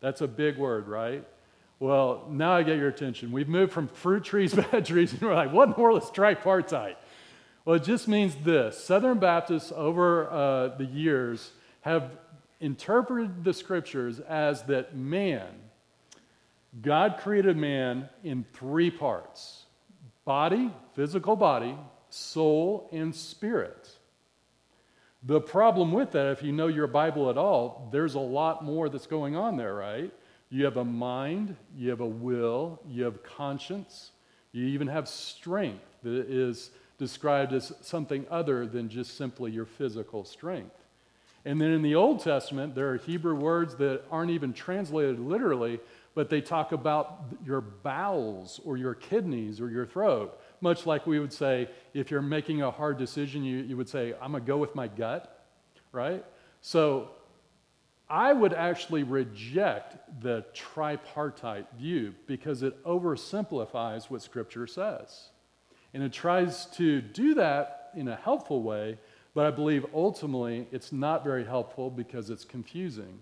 That's 0.00 0.20
a 0.20 0.28
big 0.28 0.58
word, 0.58 0.88
right? 0.88 1.24
Well, 1.82 2.28
now 2.30 2.52
I 2.52 2.62
get 2.62 2.78
your 2.78 2.86
attention. 2.86 3.32
We've 3.32 3.48
moved 3.48 3.72
from 3.72 3.88
fruit 3.88 4.22
trees, 4.22 4.54
bad 4.70 4.86
trees, 4.86 5.12
and 5.12 5.20
we're 5.20 5.34
like, 5.34 5.52
what 5.52 5.64
in 5.64 5.74
the 5.74 5.80
world 5.80 6.00
is 6.00 6.10
tripartite? 6.10 6.96
Well, 7.64 7.74
it 7.74 7.82
just 7.82 8.06
means 8.06 8.36
this 8.44 8.78
Southern 8.78 9.18
Baptists 9.18 9.72
over 9.74 10.30
uh, 10.30 10.76
the 10.76 10.84
years 10.84 11.50
have 11.80 12.12
interpreted 12.60 13.42
the 13.42 13.52
scriptures 13.52 14.20
as 14.20 14.62
that 14.66 14.96
man, 14.96 15.48
God 16.80 17.16
created 17.18 17.56
man 17.56 18.08
in 18.22 18.44
three 18.52 18.92
parts 18.92 19.64
body, 20.24 20.70
physical 20.94 21.34
body, 21.34 21.76
soul, 22.10 22.88
and 22.92 23.12
spirit. 23.12 23.90
The 25.24 25.40
problem 25.40 25.90
with 25.90 26.12
that, 26.12 26.28
if 26.28 26.44
you 26.44 26.52
know 26.52 26.68
your 26.68 26.86
Bible 26.86 27.28
at 27.28 27.36
all, 27.36 27.88
there's 27.90 28.14
a 28.14 28.20
lot 28.20 28.64
more 28.64 28.88
that's 28.88 29.08
going 29.08 29.34
on 29.34 29.56
there, 29.56 29.74
right? 29.74 30.12
You 30.52 30.66
have 30.66 30.76
a 30.76 30.84
mind, 30.84 31.56
you 31.74 31.88
have 31.88 32.00
a 32.00 32.06
will, 32.06 32.78
you 32.86 33.04
have 33.04 33.22
conscience, 33.22 34.10
you 34.52 34.66
even 34.66 34.86
have 34.86 35.08
strength 35.08 35.82
that 36.02 36.28
is 36.28 36.72
described 36.98 37.54
as 37.54 37.72
something 37.80 38.26
other 38.30 38.66
than 38.66 38.90
just 38.90 39.16
simply 39.16 39.50
your 39.50 39.64
physical 39.64 40.26
strength. 40.26 40.76
And 41.46 41.58
then 41.58 41.70
in 41.70 41.80
the 41.80 41.94
Old 41.94 42.20
Testament, 42.20 42.74
there 42.74 42.90
are 42.90 42.98
Hebrew 42.98 43.34
words 43.34 43.76
that 43.76 44.02
aren't 44.10 44.30
even 44.30 44.52
translated 44.52 45.18
literally, 45.18 45.80
but 46.14 46.28
they 46.28 46.42
talk 46.42 46.72
about 46.72 47.22
your 47.46 47.62
bowels 47.62 48.60
or 48.62 48.76
your 48.76 48.94
kidneys 48.94 49.58
or 49.58 49.70
your 49.70 49.86
throat. 49.86 50.38
Much 50.60 50.84
like 50.84 51.06
we 51.06 51.18
would 51.18 51.32
say, 51.32 51.66
if 51.94 52.10
you're 52.10 52.20
making 52.20 52.60
a 52.60 52.70
hard 52.70 52.98
decision, 52.98 53.42
you, 53.42 53.56
you 53.60 53.78
would 53.78 53.88
say, 53.88 54.12
I'm 54.20 54.32
going 54.32 54.44
to 54.44 54.46
go 54.46 54.58
with 54.58 54.74
my 54.74 54.86
gut, 54.86 55.46
right? 55.92 56.22
So 56.60 57.08
I 58.08 58.32
would 58.32 58.52
actually 58.52 59.04
reject 59.04 59.96
the 60.22 60.44
tripartite 60.52 61.66
view 61.78 62.14
because 62.26 62.62
it 62.62 62.82
oversimplifies 62.84 64.10
what 64.10 64.22
Scripture 64.22 64.66
says. 64.66 65.30
And 65.94 66.02
it 66.02 66.12
tries 66.12 66.66
to 66.76 67.00
do 67.00 67.34
that 67.34 67.90
in 67.94 68.08
a 68.08 68.16
helpful 68.16 68.62
way 68.62 68.98
but 69.34 69.46
I 69.46 69.50
believe 69.50 69.86
ultimately 69.94 70.66
it's 70.70 70.92
not 70.92 71.24
very 71.24 71.44
helpful 71.44 71.90
because 71.90 72.30
it's 72.30 72.44
confusing. 72.44 73.18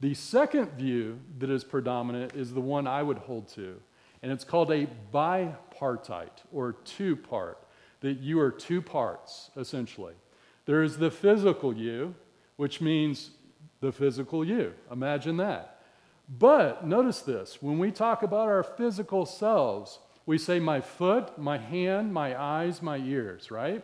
The 0.00 0.14
second 0.14 0.72
view 0.72 1.18
that 1.38 1.50
is 1.50 1.64
predominant 1.64 2.34
is 2.34 2.52
the 2.52 2.60
one 2.60 2.86
I 2.86 3.02
would 3.02 3.18
hold 3.18 3.48
to, 3.54 3.80
and 4.22 4.30
it's 4.30 4.44
called 4.44 4.70
a 4.70 4.86
bipartite 5.12 6.44
or 6.52 6.74
two 6.84 7.16
part, 7.16 7.58
that 8.00 8.18
you 8.20 8.38
are 8.40 8.50
two 8.50 8.80
parts, 8.80 9.50
essentially. 9.56 10.14
There 10.66 10.82
is 10.82 10.98
the 10.98 11.10
physical 11.10 11.74
you, 11.74 12.14
which 12.56 12.80
means 12.80 13.30
the 13.80 13.92
physical 13.92 14.44
you. 14.44 14.74
Imagine 14.90 15.36
that. 15.38 15.80
But 16.28 16.86
notice 16.86 17.20
this 17.20 17.62
when 17.62 17.78
we 17.78 17.90
talk 17.90 18.22
about 18.22 18.48
our 18.48 18.62
physical 18.62 19.24
selves, 19.24 19.98
we 20.26 20.36
say 20.36 20.58
my 20.58 20.80
foot, 20.80 21.38
my 21.38 21.56
hand, 21.56 22.12
my 22.12 22.38
eyes, 22.38 22.82
my 22.82 22.98
ears, 22.98 23.50
right? 23.50 23.82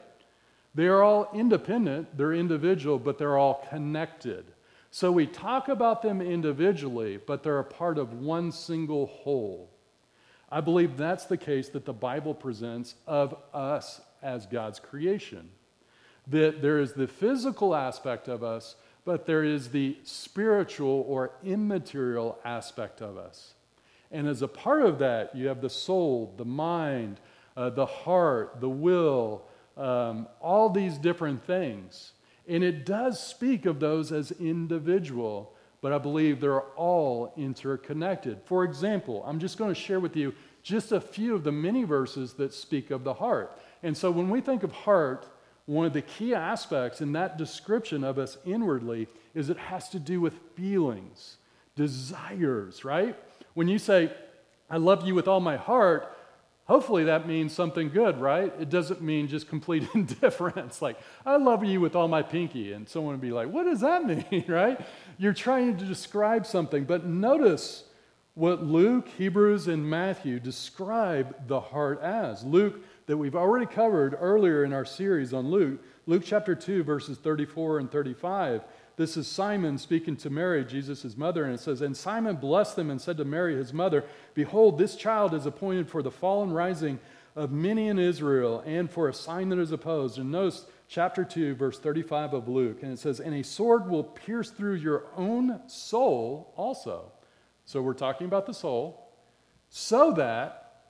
They 0.74 0.86
are 0.88 1.02
all 1.02 1.30
independent, 1.32 2.16
they're 2.16 2.34
individual, 2.34 2.98
but 2.98 3.16
they're 3.16 3.38
all 3.38 3.66
connected. 3.70 4.44
So 4.90 5.10
we 5.10 5.26
talk 5.26 5.68
about 5.68 6.02
them 6.02 6.20
individually, 6.20 7.16
but 7.16 7.42
they're 7.42 7.60
a 7.60 7.64
part 7.64 7.98
of 7.98 8.12
one 8.12 8.52
single 8.52 9.06
whole. 9.06 9.70
I 10.50 10.60
believe 10.60 10.96
that's 10.96 11.24
the 11.24 11.36
case 11.36 11.68
that 11.70 11.84
the 11.84 11.92
Bible 11.92 12.34
presents 12.34 12.94
of 13.06 13.34
us 13.52 14.00
as 14.22 14.46
God's 14.46 14.78
creation. 14.78 15.48
That 16.28 16.62
there 16.62 16.78
is 16.78 16.92
the 16.92 17.08
physical 17.08 17.74
aspect 17.74 18.28
of 18.28 18.44
us, 18.44 18.76
but 19.04 19.26
there 19.26 19.44
is 19.44 19.68
the 19.68 19.96
spiritual 20.02 21.04
or 21.08 21.32
immaterial 21.44 22.38
aspect 22.44 23.00
of 23.00 23.18
us. 23.18 23.54
And 24.10 24.28
as 24.28 24.42
a 24.42 24.48
part 24.48 24.82
of 24.82 24.98
that, 25.00 25.34
you 25.34 25.48
have 25.48 25.60
the 25.60 25.70
soul, 25.70 26.32
the 26.36 26.44
mind, 26.44 27.20
uh, 27.56 27.70
the 27.70 27.86
heart, 27.86 28.60
the 28.60 28.68
will, 28.68 29.42
um, 29.76 30.28
all 30.40 30.70
these 30.70 30.98
different 30.98 31.44
things. 31.44 32.12
And 32.46 32.62
it 32.62 32.86
does 32.86 33.20
speak 33.20 33.66
of 33.66 33.80
those 33.80 34.12
as 34.12 34.30
individual, 34.32 35.54
but 35.80 35.92
I 35.92 35.98
believe 35.98 36.40
they're 36.40 36.60
all 36.60 37.32
interconnected. 37.36 38.40
For 38.44 38.64
example, 38.64 39.22
I'm 39.26 39.38
just 39.38 39.58
going 39.58 39.72
to 39.72 39.80
share 39.80 40.00
with 40.00 40.16
you 40.16 40.34
just 40.62 40.92
a 40.92 41.00
few 41.00 41.34
of 41.34 41.44
the 41.44 41.52
many 41.52 41.84
verses 41.84 42.34
that 42.34 42.54
speak 42.54 42.90
of 42.90 43.04
the 43.04 43.14
heart. 43.14 43.58
And 43.82 43.96
so 43.96 44.10
when 44.10 44.30
we 44.30 44.40
think 44.40 44.62
of 44.62 44.72
heart, 44.72 45.26
one 45.66 45.86
of 45.86 45.92
the 45.92 46.02
key 46.02 46.34
aspects 46.34 47.00
in 47.00 47.12
that 47.12 47.38
description 47.38 48.04
of 48.04 48.18
us 48.18 48.36
inwardly 48.44 49.08
is 49.34 49.48
it 49.48 49.56
has 49.56 49.88
to 49.90 49.98
do 49.98 50.20
with 50.20 50.34
feelings, 50.54 51.38
desires, 51.74 52.84
right? 52.84 53.16
When 53.54 53.68
you 53.68 53.78
say, 53.78 54.12
I 54.68 54.76
love 54.76 55.06
you 55.06 55.14
with 55.14 55.28
all 55.28 55.40
my 55.40 55.56
heart, 55.56 56.14
Hopefully 56.66 57.04
that 57.04 57.28
means 57.28 57.52
something 57.52 57.90
good, 57.90 58.18
right? 58.18 58.52
It 58.58 58.70
doesn't 58.70 59.02
mean 59.02 59.28
just 59.28 59.48
complete 59.48 59.86
indifference. 59.94 60.80
Like, 60.80 60.98
I 61.26 61.36
love 61.36 61.62
you 61.64 61.80
with 61.80 61.94
all 61.94 62.08
my 62.08 62.22
pinky. 62.22 62.72
And 62.72 62.88
someone 62.88 63.14
would 63.14 63.20
be 63.20 63.32
like, 63.32 63.48
what 63.48 63.64
does 63.64 63.80
that 63.80 64.06
mean, 64.30 64.44
right? 64.48 64.80
You're 65.18 65.34
trying 65.34 65.76
to 65.76 65.84
describe 65.84 66.46
something. 66.46 66.84
But 66.84 67.04
notice 67.04 67.84
what 68.34 68.64
Luke, 68.64 69.08
Hebrews, 69.18 69.68
and 69.68 69.88
Matthew 69.88 70.40
describe 70.40 71.46
the 71.46 71.60
heart 71.60 72.00
as. 72.00 72.42
Luke, 72.42 72.82
that 73.06 73.16
we've 73.16 73.36
already 73.36 73.66
covered 73.66 74.16
earlier 74.18 74.64
in 74.64 74.72
our 74.72 74.84
series 74.84 75.32
on 75.32 75.48
Luke, 75.48 75.80
Luke 76.06 76.22
chapter 76.24 76.54
2, 76.54 76.82
verses 76.84 77.18
34 77.18 77.78
and 77.78 77.90
35 77.90 78.62
this 78.96 79.16
is 79.16 79.26
Simeon 79.26 79.78
speaking 79.78 80.14
to 80.18 80.30
Mary, 80.30 80.64
Jesus' 80.64 81.16
mother, 81.16 81.44
and 81.44 81.54
it 81.54 81.60
says, 81.60 81.80
And 81.80 81.96
Simeon 81.96 82.36
blessed 82.36 82.76
them 82.76 82.90
and 82.90 83.00
said 83.00 83.16
to 83.16 83.24
Mary, 83.24 83.56
his 83.56 83.72
mother, 83.72 84.04
Behold, 84.34 84.78
this 84.78 84.94
child 84.94 85.34
is 85.34 85.46
appointed 85.46 85.88
for 85.88 86.00
the 86.00 86.12
fall 86.12 86.44
and 86.44 86.54
rising 86.54 87.00
of 87.34 87.50
many 87.50 87.88
in 87.88 87.98
Israel, 87.98 88.62
and 88.64 88.88
for 88.88 89.08
a 89.08 89.14
sign 89.14 89.48
that 89.48 89.58
is 89.58 89.72
opposed. 89.72 90.18
And 90.18 90.30
notice 90.30 90.66
chapter 90.86 91.24
2, 91.24 91.56
verse 91.56 91.80
35 91.80 92.34
of 92.34 92.48
Luke, 92.48 92.82
and 92.84 92.92
it 92.92 93.00
says, 93.00 93.18
And 93.18 93.34
a 93.34 93.42
sword 93.42 93.90
will 93.90 94.04
pierce 94.04 94.50
through 94.50 94.74
your 94.74 95.06
own 95.16 95.60
soul 95.66 96.52
also. 96.54 97.10
So 97.64 97.82
we're 97.82 97.94
talking 97.94 98.28
about 98.28 98.46
the 98.46 98.54
soul, 98.54 99.10
so 99.70 100.12
that 100.12 100.84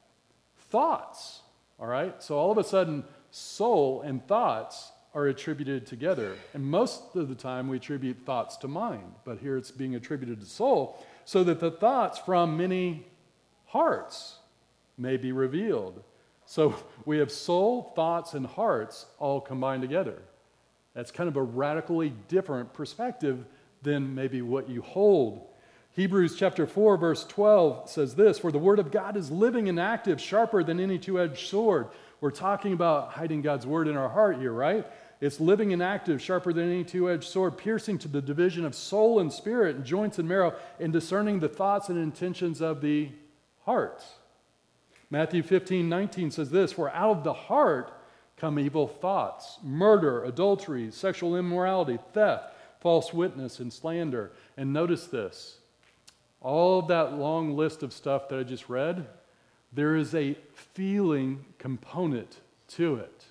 thoughts, 0.59 1.41
all 1.85 1.91
right? 1.91 2.23
So 2.23 2.39
all 2.39 2.51
of 2.51 2.57
a 2.57 2.65
sudden, 2.65 3.05
soul 3.31 4.01
and 4.01 4.27
thoughts 4.27 4.91
are 5.13 5.27
attributed 5.27 5.87
together. 5.87 6.35
And 6.55 6.65
most 6.65 7.15
of 7.15 7.29
the 7.29 7.35
time, 7.35 7.69
we 7.69 7.77
attribute 7.77 8.25
thoughts 8.25 8.57
to 8.59 8.69
mind, 8.69 9.13
but 9.27 9.37
here 9.37 9.59
it's 9.59 9.71
being 9.71 9.95
attributed 9.95 10.41
to 10.41 10.47
soul, 10.47 11.05
so 11.27 11.45
that 11.45 11.61
the 11.61 11.71
thoughts 11.71 12.19
from 12.19 12.57
many 12.57 13.07
hearts 13.67 14.39
may 14.97 15.19
be 15.19 15.31
revealed. 15.31 16.03
So 16.47 16.75
we 17.05 17.19
have 17.19 17.31
soul, 17.31 17.93
thoughts, 17.95 18.33
and 18.33 18.47
hearts 18.47 19.05
all 19.19 19.43
combined 19.43 19.83
together. 19.83 20.23
That's 20.95 21.11
kind 21.11 21.29
of 21.29 21.37
a 21.37 21.43
radically 21.43 22.15
different 22.29 22.73
perspective 22.73 23.45
than 23.83 24.15
maybe 24.15 24.41
what 24.41 24.71
you 24.71 24.81
hold. 24.81 25.49
Hebrews 25.95 26.35
chapter 26.35 26.67
4, 26.67 26.97
verse 26.97 27.25
12 27.25 27.89
says 27.89 28.17
this 28.17 28.41
For 28.41 28.51
the 28.51 28.59
word 28.59 28.81
of 28.81 28.91
God 28.91 29.17
is 29.17 29.31
living 29.31 29.69
and 29.69 29.79
active, 29.79 30.21
sharper 30.21 30.65
than 30.65 30.81
any 30.81 30.99
two 30.99 31.21
edged 31.21 31.47
sword 31.47 31.87
We're 32.21 32.33
talking 32.33 32.73
about 32.73 33.13
hiding 33.13 33.43
God's 33.43 33.65
word 33.65 33.87
in 33.87 33.97
our 33.97 34.09
heart 34.09 34.39
here, 34.39 34.53
right? 34.53 34.85
It's 35.21 35.39
living 35.39 35.73
and 35.73 35.81
active, 35.81 36.21
sharper 36.21 36.53
than 36.53 36.69
any 36.69 36.83
two 36.83 37.09
edged 37.09 37.29
sword, 37.29 37.57
piercing 37.57 37.99
to 37.99 38.09
the 38.09 38.21
division 38.21 38.65
of 38.65 38.75
soul 38.75 39.21
and 39.21 39.33
spirit, 39.33 39.77
and 39.77 39.85
joints 39.85 40.19
and 40.19 40.29
marrow, 40.29 40.55
and 40.81 40.93
discerning 40.93 41.39
the 41.39 41.49
thoughts 41.49 41.89
and 41.89 41.97
intentions 41.97 42.61
of 42.61 42.81
the 42.81 43.11
heart. 43.65 44.03
Matthew 45.11 45.45
15, 45.45 45.89
19 45.89 46.33
says 46.33 46.51
this 46.51 46.73
For 46.73 46.91
out 46.91 47.19
of 47.19 47.25
the 47.25 47.33
heart 47.33 47.93
come 48.37 48.59
evil 48.59 48.89
thoughts, 48.89 49.59
murder, 49.63 50.25
adultery, 50.25 50.91
sexual 50.91 51.37
immorality, 51.37 52.01
theft, 52.13 52.53
false 52.81 53.13
witness, 53.13 53.61
and 53.61 53.73
slander. 53.73 54.33
And 54.57 54.73
notice 54.73 55.07
this 55.07 55.59
all 56.45 56.79
of 56.79 56.89
that 56.89 57.15
long 57.15 57.57
list 57.57 57.83
of 57.83 57.93
stuff 57.93 58.29
that 58.29 58.39
I 58.39 58.43
just 58.43 58.69
read, 58.69 59.07
there 59.73 59.97
is 59.97 60.15
a 60.15 60.37
feeling 60.53 61.45
component 61.59 62.39
to 62.69 62.97
it. 62.97 63.25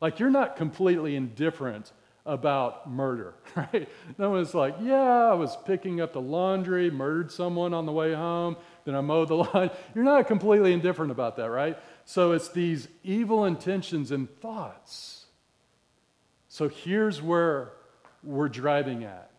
Like 0.00 0.18
you're 0.18 0.28
not 0.28 0.56
completely 0.56 1.14
indifferent 1.14 1.92
about 2.26 2.90
murder, 2.90 3.34
right? 3.56 3.88
No 4.18 4.30
one's 4.30 4.54
like, 4.54 4.76
yeah, 4.82 5.30
I 5.30 5.34
was 5.34 5.56
picking 5.64 6.00
up 6.00 6.12
the 6.12 6.20
laundry, 6.20 6.90
murdered 6.90 7.30
someone 7.30 7.72
on 7.72 7.86
the 7.86 7.92
way 7.92 8.12
home, 8.12 8.56
then 8.84 8.96
I 8.96 9.00
mowed 9.00 9.28
the 9.28 9.36
lawn. 9.36 9.70
You're 9.94 10.04
not 10.04 10.26
completely 10.26 10.72
indifferent 10.72 11.12
about 11.12 11.36
that, 11.36 11.48
right? 11.48 11.78
So 12.04 12.32
it's 12.32 12.48
these 12.48 12.88
evil 13.04 13.44
intentions 13.44 14.10
and 14.10 14.28
thoughts. 14.40 15.26
So 16.48 16.68
here's 16.68 17.22
where 17.22 17.72
we're 18.24 18.48
driving 18.48 19.04
at. 19.04 19.31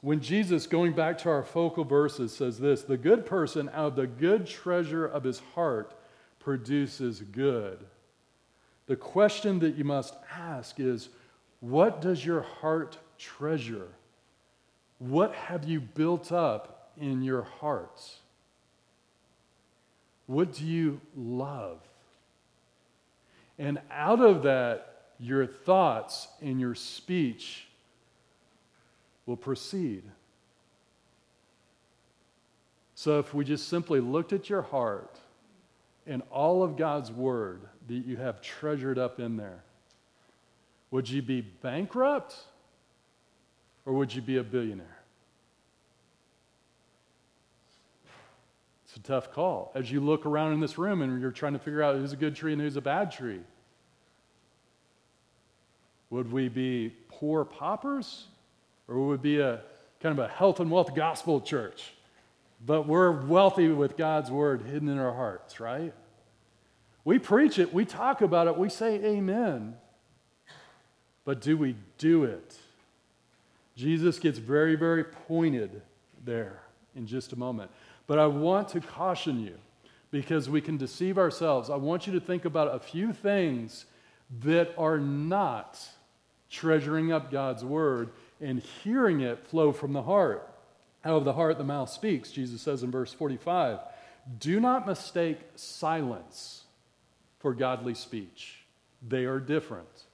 When 0.00 0.20
Jesus, 0.20 0.66
going 0.66 0.92
back 0.92 1.18
to 1.18 1.30
our 1.30 1.42
focal 1.42 1.84
verses, 1.84 2.34
says 2.34 2.58
this 2.58 2.82
the 2.82 2.96
good 2.96 3.26
person 3.26 3.68
out 3.70 3.88
of 3.88 3.96
the 3.96 4.06
good 4.06 4.46
treasure 4.46 5.06
of 5.06 5.24
his 5.24 5.40
heart 5.54 5.94
produces 6.38 7.20
good. 7.20 7.78
The 8.86 8.96
question 8.96 9.58
that 9.60 9.76
you 9.76 9.84
must 9.84 10.14
ask 10.34 10.80
is 10.80 11.10
what 11.60 12.00
does 12.00 12.24
your 12.24 12.40
heart 12.40 12.96
treasure? 13.18 13.88
What 14.98 15.34
have 15.34 15.64
you 15.64 15.80
built 15.80 16.32
up 16.32 16.92
in 16.98 17.22
your 17.22 17.42
hearts? 17.42 18.18
What 20.26 20.54
do 20.54 20.64
you 20.64 21.00
love? 21.16 21.80
And 23.58 23.80
out 23.90 24.20
of 24.20 24.44
that, 24.44 24.86
your 25.18 25.46
thoughts 25.46 26.28
and 26.40 26.58
your 26.58 26.74
speech 26.74 27.66
will 29.26 29.36
proceed. 29.36 30.02
So 32.94 33.18
if 33.18 33.32
we 33.32 33.44
just 33.44 33.68
simply 33.68 34.00
looked 34.00 34.32
at 34.32 34.50
your 34.50 34.62
heart 34.62 35.18
and 36.06 36.22
all 36.30 36.62
of 36.62 36.76
God's 36.76 37.10
word 37.10 37.62
that 37.88 37.94
you 37.94 38.16
have 38.16 38.42
treasured 38.42 38.98
up 38.98 39.20
in 39.20 39.36
there, 39.36 39.62
would 40.90 41.08
you 41.08 41.22
be 41.22 41.40
bankrupt 41.40 42.36
or 43.86 43.94
would 43.94 44.14
you 44.14 44.20
be 44.20 44.36
a 44.36 44.42
billionaire? 44.42 44.98
It's 48.84 48.96
a 48.96 49.00
tough 49.00 49.32
call. 49.32 49.70
As 49.74 49.90
you 49.90 50.00
look 50.00 50.26
around 50.26 50.52
in 50.52 50.60
this 50.60 50.76
room 50.76 51.00
and 51.00 51.20
you're 51.20 51.30
trying 51.30 51.52
to 51.52 51.60
figure 51.60 51.82
out 51.82 51.94
who's 51.94 52.12
a 52.12 52.16
good 52.16 52.34
tree 52.34 52.52
and 52.52 52.60
who's 52.60 52.76
a 52.76 52.80
bad 52.80 53.12
tree, 53.12 53.40
would 56.10 56.32
we 56.32 56.48
be 56.48 56.92
poor 57.08 57.44
paupers 57.44 58.26
or 58.90 59.06
would 59.06 59.22
be 59.22 59.38
a 59.40 59.60
kind 60.00 60.18
of 60.18 60.24
a 60.24 60.28
health 60.28 60.60
and 60.60 60.70
wealth 60.70 60.94
gospel 60.94 61.40
church? 61.40 61.92
But 62.64 62.86
we're 62.86 63.12
wealthy 63.12 63.68
with 63.68 63.96
God's 63.96 64.30
word 64.30 64.62
hidden 64.62 64.88
in 64.88 64.98
our 64.98 65.14
hearts, 65.14 65.60
right? 65.60 65.94
We 67.04 67.18
preach 67.18 67.58
it, 67.58 67.72
we 67.72 67.86
talk 67.86 68.20
about 68.20 68.48
it, 68.48 68.58
we 68.58 68.68
say 68.68 68.96
amen. 68.96 69.76
But 71.24 71.40
do 71.40 71.56
we 71.56 71.76
do 71.96 72.24
it? 72.24 72.56
Jesus 73.76 74.18
gets 74.18 74.38
very, 74.38 74.74
very 74.74 75.04
pointed 75.04 75.80
there 76.24 76.60
in 76.94 77.06
just 77.06 77.32
a 77.32 77.36
moment. 77.36 77.70
But 78.06 78.18
I 78.18 78.26
want 78.26 78.68
to 78.70 78.80
caution 78.80 79.40
you 79.40 79.54
because 80.10 80.50
we 80.50 80.60
can 80.60 80.76
deceive 80.76 81.16
ourselves. 81.16 81.70
I 81.70 81.76
want 81.76 82.06
you 82.06 82.12
to 82.14 82.20
think 82.20 82.44
about 82.44 82.74
a 82.74 82.80
few 82.80 83.12
things 83.12 83.86
that 84.40 84.74
are 84.76 84.98
not 84.98 85.78
treasuring 86.50 87.12
up 87.12 87.30
God's 87.30 87.64
word 87.64 88.10
and 88.40 88.60
hearing 88.60 89.20
it 89.20 89.46
flow 89.46 89.72
from 89.72 89.92
the 89.92 90.02
heart. 90.02 90.46
Out 91.04 91.16
of 91.16 91.24
the 91.24 91.32
heart, 91.32 91.58
the 91.58 91.64
mouth 91.64 91.90
speaks, 91.90 92.30
Jesus 92.30 92.60
says 92.60 92.82
in 92.82 92.90
verse 92.90 93.12
45. 93.12 93.78
Do 94.38 94.60
not 94.60 94.86
mistake 94.86 95.38
silence 95.56 96.64
for 97.38 97.54
godly 97.54 97.94
speech, 97.94 98.64
they 99.06 99.24
are 99.24 99.40
different. 99.40 100.04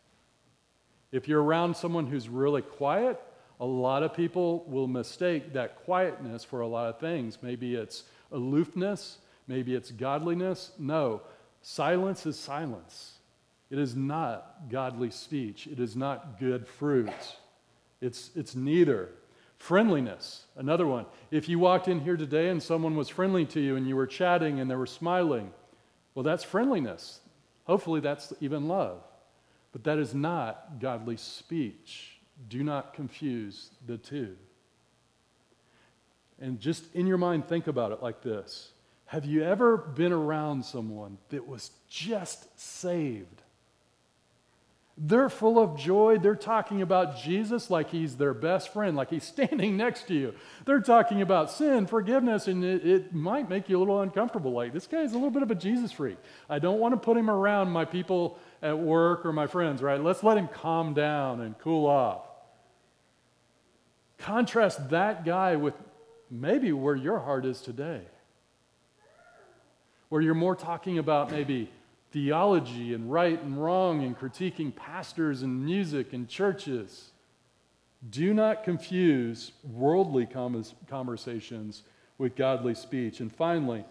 If 1.11 1.29
you're 1.29 1.43
around 1.43 1.77
someone 1.77 2.07
who's 2.07 2.29
really 2.29 2.63
quiet, 2.63 3.21
a 3.59 3.67
lot 3.67 4.03
of 4.03 4.15
people 4.15 4.65
will 4.67 4.87
mistake 4.87 5.55
that 5.55 5.85
quietness 5.85 6.45
for 6.45 6.61
a 6.61 6.67
lot 6.67 6.89
of 6.89 7.01
things. 7.01 7.39
Maybe 7.43 7.75
it's 7.75 8.05
aloofness, 8.31 9.19
maybe 9.49 9.75
it's 9.75 9.91
godliness. 9.91 10.73
No, 10.79 11.23
silence 11.63 12.27
is 12.27 12.39
silence. 12.39 13.15
It 13.71 13.79
is 13.79 13.97
not 13.97 14.69
godly 14.71 15.11
speech, 15.11 15.67
it 15.67 15.81
is 15.81 15.97
not 15.97 16.39
good 16.39 16.69
fruit. 16.69 17.11
It's, 18.01 18.31
it's 18.35 18.55
neither. 18.55 19.11
Friendliness, 19.59 20.45
another 20.57 20.87
one. 20.87 21.07
If 21.31 21.49
you 21.49 21.59
walked 21.59 21.89
in 21.89 22.01
here 22.01 22.17
today 22.17 22.51
and 22.51 22.63
someone 22.63 22.95
was 22.95 23.09
friendly 23.09 23.47
to 23.47 23.61
you 23.61 23.77
and 23.77 23.89
you 23.89 23.97
were 23.97 24.07
chatting 24.07 24.61
and 24.61 24.71
they 24.71 24.77
were 24.77 24.87
smiling, 24.87 25.51
well, 26.15 26.23
that's 26.23 26.45
friendliness. 26.45 27.21
Hopefully, 27.65 28.01
that's 28.01 28.33
even 28.41 28.69
love. 28.69 29.03
But 29.73 29.85
that 29.85 29.99
is 29.99 30.15
not 30.15 30.79
godly 30.81 31.17
speech. 31.17 32.19
Do 32.49 32.63
not 32.63 32.95
confuse 32.95 33.71
the 33.87 33.99
two. 33.99 34.37
And 36.39 36.61
just 36.61 36.95
in 36.95 37.07
your 37.07 37.19
mind, 37.19 37.49
think 37.49 37.67
about 37.67 37.93
it 37.93 38.03
like 38.03 38.23
this 38.23 38.73
Have 39.07 39.25
you 39.25 39.43
ever 39.43 39.77
been 39.77 40.13
around 40.13 40.65
someone 40.65 41.19
that 41.31 41.47
was 41.47 41.71
just 41.89 42.59
saved? 42.59 43.43
They're 44.99 45.29
full 45.29 45.59
of 45.59 45.79
joy. 45.79 46.17
They're 46.19 46.35
talking 46.35 46.81
about 46.81 47.19
Jesus 47.19 47.69
like 47.69 47.91
he's 47.91 48.17
their 48.17 48.33
best 48.33 48.73
friend, 48.73 48.97
like 48.97 49.11
he's 49.11 49.25
standing 49.37 49.77
next 49.77 50.09
to 50.09 50.15
you. 50.15 50.35
They're 50.65 50.81
talking 50.81 51.21
about 51.21 51.51
sin, 51.51 51.87
forgiveness, 51.87 52.49
and 52.49 52.65
it, 52.65 52.87
it, 52.87 53.15
might 53.15 53.49
make 53.51 53.69
you 53.69 53.77
a 53.77 53.81
little 53.81 54.01
uncomfortable. 54.01 54.53
Like, 54.53 54.73
this 54.73 54.87
guy's 54.87 55.13
a 55.13 55.15
little 55.15 55.31
bit 55.31 55.43
of 55.43 55.51
a 55.51 55.55
Jesus 55.55 55.93
freak. 55.93 56.17
I 56.49 56.59
don't 56.59 56.81
want 56.81 56.95
to 56.95 57.01
put 57.01 57.17
him 57.17 57.29
around 57.29 57.71
my 57.71 57.85
people 57.85 58.39
at 58.63 58.79
work 58.79 59.27
or 59.27 59.33
my 59.33 59.47
friends, 59.47 59.83
right? 59.83 60.03
Let's 60.03 60.23
let 60.23 60.39
him 60.39 60.49
calm 60.49 60.95
down 60.95 61.43
and 61.43 61.59
cool 61.59 61.87
off. 61.87 62.23
Contrast 64.19 64.89
that 64.91 65.27
guy 65.27 65.57
with 65.57 65.75
maybe 66.31 66.73
where 66.73 66.97
your 66.97 67.19
heart 67.19 67.45
is 67.45 67.61
today, 67.61 68.01
where 70.09 70.23
you're 70.23 70.35
more 70.35 70.57
talking 70.57 70.97
about 70.97 71.31
maybe 71.31 71.71
theology 72.17 72.95
and 72.95 73.13
right 73.13 73.43
and 73.43 73.63
wrong 73.63 74.03
and 74.03 74.19
critiquing 74.19 74.75
pastors 74.75 75.43
and 75.43 75.67
music 75.67 76.15
and 76.15 76.27
churches. 76.27 77.11
Do 78.09 78.33
not 78.33 78.65
confuse 78.65 79.53
worldly 79.63 80.27
conversations 80.89 81.83
with 82.17 82.35
godly 82.35 82.75
speech. 82.75 83.21
And 83.21 83.31
finally, 83.31 83.85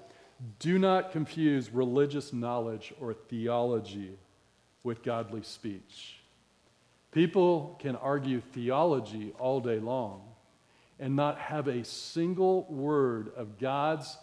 do 0.58 0.80
not 0.80 1.12
confuse 1.12 1.70
religious 1.70 2.34
knowledge 2.34 2.96
or 3.00 3.14
theology 3.14 4.18
with 4.82 5.04
godly 5.04 5.44
speech. 5.44 6.16
People 7.12 7.78
can 7.80 7.96
argue 7.96 8.42
theology 8.42 9.34
all 9.38 9.60
day 9.60 9.78
long 9.78 10.24
and 11.00 11.16
not 11.16 11.38
have 11.38 11.68
a 11.68 11.84
single 11.84 12.64
word 12.72 13.32
of 13.38 13.60
God's 13.60 14.18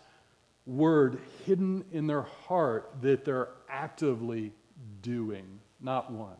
word 0.66 1.20
hidden 1.46 1.84
in 1.92 2.08
their 2.08 2.22
heart 2.22 2.90
that 3.00 3.24
they're 3.24 3.48
actively 3.72 4.52
doing. 5.00 5.58
Not 5.80 6.12
one. 6.12 6.36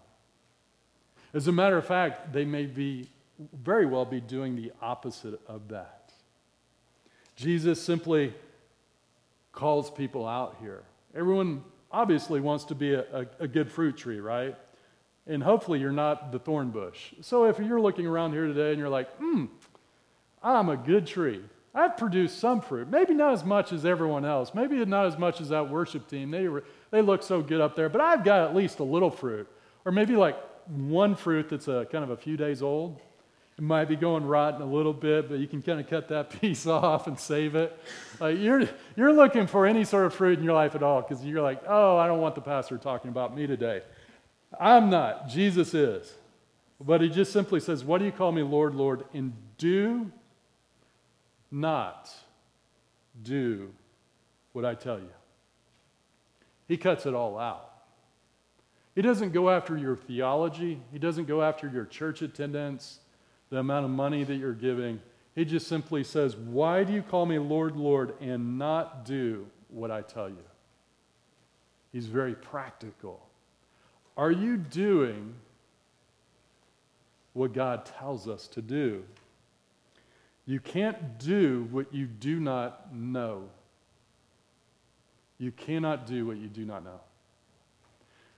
As 1.35 1.49
a 1.49 1.53
matter 1.53 1.79
of 1.79 1.87
fact, 1.87 2.33
they 2.33 2.45
may 2.45 2.66
be 2.66 3.09
very 3.64 3.87
well 3.87 4.05
be 4.05 4.21
doing 4.21 4.55
the 4.55 4.71
opposite 4.81 5.40
of 5.49 5.68
that. 5.68 6.12
Jesus 7.35 7.83
simply 7.83 8.35
calls 9.53 9.90
people 9.90 10.29
out 10.29 10.57
here. 10.61 10.83
Everyone 11.14 11.64
obviously 11.90 12.40
wants 12.40 12.64
to 12.64 12.75
be 12.75 12.92
a, 12.95 13.05
a, 13.12 13.27
a 13.40 13.49
good 13.49 13.71
fruit 13.71 13.97
tree, 13.97 14.21
right? 14.21 14.55
And 15.27 15.42
hopefully 15.42 15.81
you're 15.81 15.92
not 15.92 16.33
the 16.33 16.38
thorn 16.38 16.71
bush. 16.71 17.14
So 17.21 17.45
if 17.45 17.59
you're 17.59 17.81
looking 17.81 18.07
around 18.07 18.33
here 18.33 18.47
today 18.47 18.71
and 18.71 18.79
you're 18.79 18.88
like, 18.88 19.11
hmm, 19.16 19.47
I'm 20.42 20.68
a 20.68 20.77
good 20.77 21.07
tree. 21.07 21.40
I've 21.75 21.97
produced 21.97 22.38
some 22.38 22.61
fruit. 22.61 22.88
Maybe 22.88 23.14
not 23.14 23.33
as 23.33 23.45
much 23.45 23.73
as 23.73 23.87
everyone 23.87 24.25
else. 24.25 24.53
Maybe 24.55 24.85
not 24.85 25.07
as 25.07 25.16
much 25.16 25.40
as 25.40 25.49
that 25.49 25.71
worship 25.71 26.09
team. 26.09 26.31
They, 26.31 26.49
were, 26.49 26.64
they 26.92 27.02
look 27.02 27.22
so 27.22 27.42
good 27.42 27.61
up 27.61 27.74
there, 27.74 27.88
but 27.88 28.00
I've 28.00 28.22
got 28.22 28.48
at 28.48 28.55
least 28.55 28.78
a 28.78 28.85
little 28.85 29.11
fruit. 29.11 29.48
Or 29.85 29.90
maybe 29.90 30.14
like 30.14 30.37
one 30.68 31.16
fruit 31.16 31.48
that's 31.48 31.66
a, 31.66 31.87
kind 31.90 32.05
of 32.05 32.11
a 32.11 32.16
few 32.16 32.37
days 32.37 32.62
old. 32.62 33.00
It 33.59 33.64
might 33.64 33.87
be 33.87 33.96
going 33.96 34.24
rotten 34.24 34.62
a 34.62 34.66
little 34.66 34.92
bit, 34.92 35.28
but 35.28 35.38
you 35.38 35.46
can 35.48 35.62
kind 35.62 35.81
of 35.81 35.88
cut 35.88 36.09
that 36.09 36.31
piece 36.40 36.66
off 36.66 37.07
and 37.07 37.18
save 37.18 37.55
it. 37.55 37.76
You're, 38.20 38.68
you're 38.94 39.12
looking 39.12 39.46
for 39.46 39.66
any 39.66 39.85
sort 39.85 40.07
of 40.07 40.14
fruit 40.14 40.38
in 40.38 40.44
your 40.44 40.55
life 40.55 40.74
at 40.74 40.83
all 40.83 41.00
because 41.00 41.24
you're 41.24 41.42
like, 41.42 41.62
oh, 41.66 41.96
I 41.96 42.07
don't 42.07 42.20
want 42.20 42.35
the 42.35 42.40
pastor 42.42 42.78
talking 42.78 43.11
about 43.11 43.35
me 43.35 43.46
today. 43.46 43.83
I'm 44.61 44.90
not. 44.90 45.28
Jesus 45.28 45.74
is. 45.74 46.12
But 46.78 47.00
he 47.00 47.09
just 47.09 47.33
simply 47.33 47.61
says, 47.61 47.85
What 47.85 47.98
do 47.98 48.05
you 48.05 48.12
call 48.12 48.33
me, 48.33 48.42
Lord, 48.42 48.74
Lord? 48.74 49.05
And 49.14 49.33
do 49.57 50.11
not 51.50 52.11
do 53.22 53.70
what 54.52 54.64
I 54.64 54.74
tell 54.74 54.98
you. 54.98 55.09
He 56.68 56.77
cuts 56.77 57.07
it 57.07 57.14
all 57.14 57.38
out. 57.38 57.70
He 58.94 59.03
doesn't 59.03 59.33
go 59.33 59.51
after 59.51 59.77
your 59.77 59.96
theology, 59.96 60.81
he 60.92 60.98
doesn't 60.98 61.27
go 61.27 61.42
after 61.42 61.68
your 61.68 61.85
church 61.85 62.22
attendance, 62.22 63.01
the 63.51 63.59
amount 63.59 63.85
of 63.85 63.90
money 63.90 64.25
that 64.25 64.37
you're 64.37 64.53
giving. 64.53 65.01
He 65.35 65.44
just 65.44 65.66
simply 65.66 66.05
says, 66.05 66.37
Why 66.37 66.85
do 66.85 66.92
you 66.92 67.03
call 67.03 67.27
me 67.27 67.38
Lord, 67.38 67.77
Lord, 67.77 68.14
and 68.20 68.59
not 68.59 69.05
do 69.05 69.46
what 69.68 69.90
I 69.90 70.03
tell 70.03 70.29
you? 70.29 70.44
He's 71.92 72.07
very 72.07 72.35
practical. 72.35 73.27
Are 74.16 74.31
you 74.31 74.57
doing 74.57 75.35
what 77.33 77.55
God 77.55 77.87
tells 77.87 78.29
us 78.29 78.46
to 78.48 78.62
do? 78.62 79.05
You 80.44 80.61
can't 80.61 81.18
do 81.18 81.68
what 81.70 81.94
you 81.94 82.07
do 82.07 82.40
not 82.40 82.94
know. 82.94 83.44
You 85.42 85.50
cannot 85.50 86.07
do 86.07 86.24
what 86.24 86.37
you 86.37 86.46
do 86.46 86.64
not 86.64 86.85
know. 86.85 87.00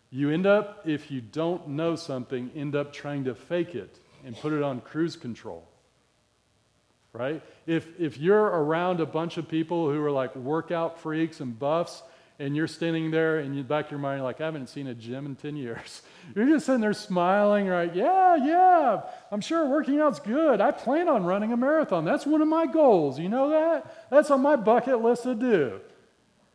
You 0.08 0.30
end 0.30 0.46
up, 0.46 0.84
if 0.86 1.10
you 1.10 1.20
don't 1.20 1.68
know 1.68 1.96
something, 1.96 2.50
end 2.56 2.74
up 2.74 2.94
trying 2.94 3.24
to 3.24 3.34
fake 3.34 3.74
it 3.74 3.98
and 4.24 4.34
put 4.34 4.54
it 4.54 4.62
on 4.62 4.80
cruise 4.80 5.14
control. 5.14 5.68
Right? 7.12 7.42
If, 7.66 8.00
if 8.00 8.16
you're 8.16 8.42
around 8.42 9.00
a 9.00 9.06
bunch 9.06 9.36
of 9.36 9.48
people 9.48 9.90
who 9.90 10.02
are 10.02 10.10
like 10.10 10.34
workout 10.34 10.98
freaks 10.98 11.40
and 11.40 11.58
buffs, 11.58 12.02
and 12.38 12.56
you're 12.56 12.66
standing 12.66 13.10
there 13.10 13.38
and 13.38 13.50
in 13.50 13.56
the 13.56 13.62
back 13.62 13.84
of 13.84 13.90
your 13.90 14.00
mind, 14.00 14.24
like, 14.24 14.40
I 14.40 14.46
haven't 14.46 14.70
seen 14.70 14.86
a 14.86 14.94
gym 14.94 15.26
in 15.26 15.36
10 15.36 15.56
years. 15.56 16.00
You're 16.34 16.46
just 16.46 16.66
sitting 16.66 16.80
there 16.80 16.92
smiling, 16.92 17.68
right? 17.68 17.94
Yeah, 17.94 18.34
yeah, 18.36 19.02
I'm 19.30 19.40
sure 19.40 19.68
working 19.68 20.00
out's 20.00 20.18
good. 20.18 20.60
I 20.60 20.72
plan 20.72 21.08
on 21.08 21.22
running 21.24 21.52
a 21.52 21.56
marathon. 21.56 22.04
That's 22.04 22.26
one 22.26 22.42
of 22.42 22.48
my 22.48 22.66
goals. 22.66 23.20
You 23.20 23.28
know 23.28 23.50
that? 23.50 24.10
That's 24.10 24.32
on 24.32 24.40
my 24.40 24.56
bucket 24.56 25.00
list 25.00 25.22
to 25.24 25.36
do. 25.36 25.80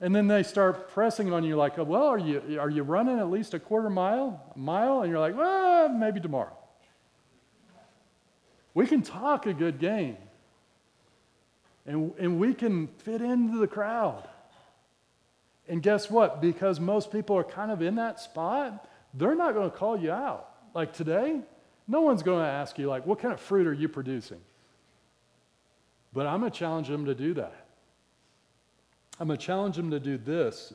And 0.02 0.16
then 0.16 0.28
they 0.28 0.44
start 0.44 0.90
pressing 0.92 1.34
on 1.34 1.44
you 1.44 1.58
like, 1.58 1.78
well, 1.78 2.08
are 2.08 2.18
you, 2.18 2.58
are 2.60 2.70
you 2.70 2.84
running 2.84 3.20
at 3.20 3.30
least 3.30 3.54
a 3.54 3.60
quarter 3.60 3.90
mile, 3.90 4.42
a 4.56 4.60
mile? 4.60 5.02
And 5.02 5.10
you're 5.10 5.20
like, 5.20 5.36
well, 5.36 5.90
maybe 5.90 6.22
tomorrow. 6.22 6.56
We 8.74 8.88
can 8.88 9.02
talk 9.02 9.46
a 9.46 9.54
good 9.54 9.80
game. 9.80 10.18
And, 11.86 12.14
and 12.18 12.40
we 12.40 12.54
can 12.54 12.88
fit 12.88 13.22
into 13.22 13.58
the 13.58 13.68
crowd. 13.68 14.28
And 15.68 15.84
guess 15.84 16.10
what? 16.10 16.40
Because 16.40 16.80
most 16.80 17.12
people 17.12 17.38
are 17.38 17.44
kind 17.44 17.72
of 17.72 17.82
in 17.82 17.96
that 17.96 18.20
spot, 18.20 18.88
they're 19.14 19.36
not 19.36 19.54
going 19.54 19.70
to 19.70 19.76
call 19.76 20.00
you 20.00 20.12
out. 20.12 20.50
Like 20.74 20.94
today, 20.94 21.42
no 21.88 22.02
one's 22.02 22.24
going 22.24 22.44
to 22.44 22.50
ask 22.50 22.78
you, 22.78 22.88
like, 22.88 23.06
what 23.06 23.20
kind 23.20 23.34
of 23.34 23.40
fruit 23.40 23.68
are 23.68 23.74
you 23.74 23.90
producing? 23.90 24.40
But 26.14 26.26
I'm 26.26 26.40
going 26.40 26.52
to 26.52 26.58
challenge 26.58 26.88
them 26.88 27.06
to 27.06 27.16
do 27.16 27.34
that. 27.34 27.66
I'm 29.20 29.28
going 29.28 29.38
to 29.38 29.46
challenge 29.46 29.76
them 29.76 29.92
to 29.92 30.00
do 30.00 30.18
this, 30.18 30.74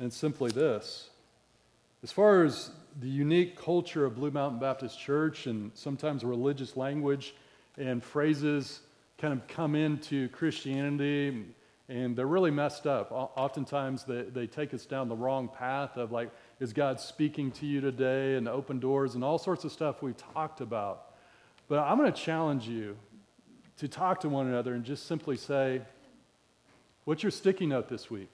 and 0.00 0.10
simply 0.10 0.50
this. 0.50 1.10
As 2.02 2.10
far 2.10 2.42
as 2.44 2.70
the 3.00 3.08
unique 3.08 3.60
culture 3.60 4.06
of 4.06 4.14
Blue 4.14 4.30
Mountain 4.30 4.60
Baptist 4.60 4.98
Church 4.98 5.46
and 5.46 5.70
sometimes 5.74 6.24
religious 6.24 6.76
language 6.76 7.34
and 7.76 8.02
phrases 8.02 8.80
kind 9.18 9.34
of 9.34 9.46
come 9.46 9.74
into 9.74 10.28
Christianity 10.30 11.44
and 11.88 12.16
they're 12.16 12.26
really 12.26 12.50
messed 12.50 12.86
up. 12.86 13.12
Oftentimes, 13.12 14.04
they, 14.04 14.22
they 14.22 14.46
take 14.46 14.74
us 14.74 14.86
down 14.86 15.08
the 15.08 15.14
wrong 15.14 15.48
path 15.48 15.96
of 15.96 16.10
like, 16.10 16.30
is 16.58 16.72
God 16.72 16.98
speaking 16.98 17.52
to 17.52 17.66
you 17.66 17.80
today, 17.80 18.34
and 18.34 18.48
open 18.48 18.80
doors, 18.80 19.14
and 19.14 19.22
all 19.22 19.38
sorts 19.38 19.64
of 19.64 19.70
stuff 19.70 20.02
we've 20.02 20.16
talked 20.16 20.60
about. 20.60 21.14
But 21.68 21.78
I'm 21.78 21.96
going 21.96 22.12
to 22.12 22.20
challenge 22.20 22.66
you 22.66 22.96
to 23.76 23.86
talk 23.86 24.20
to 24.20 24.28
one 24.28 24.48
another 24.48 24.74
and 24.74 24.84
just 24.84 25.06
simply 25.06 25.36
say, 25.36 25.82
What's 27.06 27.22
your 27.22 27.30
sticky 27.30 27.66
note 27.66 27.88
this 27.88 28.10
week? 28.10 28.32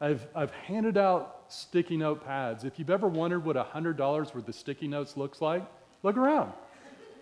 I've, 0.00 0.26
I've 0.34 0.50
handed 0.50 0.96
out 0.96 1.44
sticky 1.48 1.98
note 1.98 2.24
pads. 2.24 2.64
If 2.64 2.78
you've 2.78 2.90
ever 2.90 3.06
wondered 3.06 3.44
what 3.44 3.54
$100 3.54 3.98
worth 4.34 4.48
of 4.48 4.54
sticky 4.54 4.88
notes 4.88 5.16
looks 5.16 5.42
like, 5.42 5.62
look 6.02 6.16
around. 6.16 6.52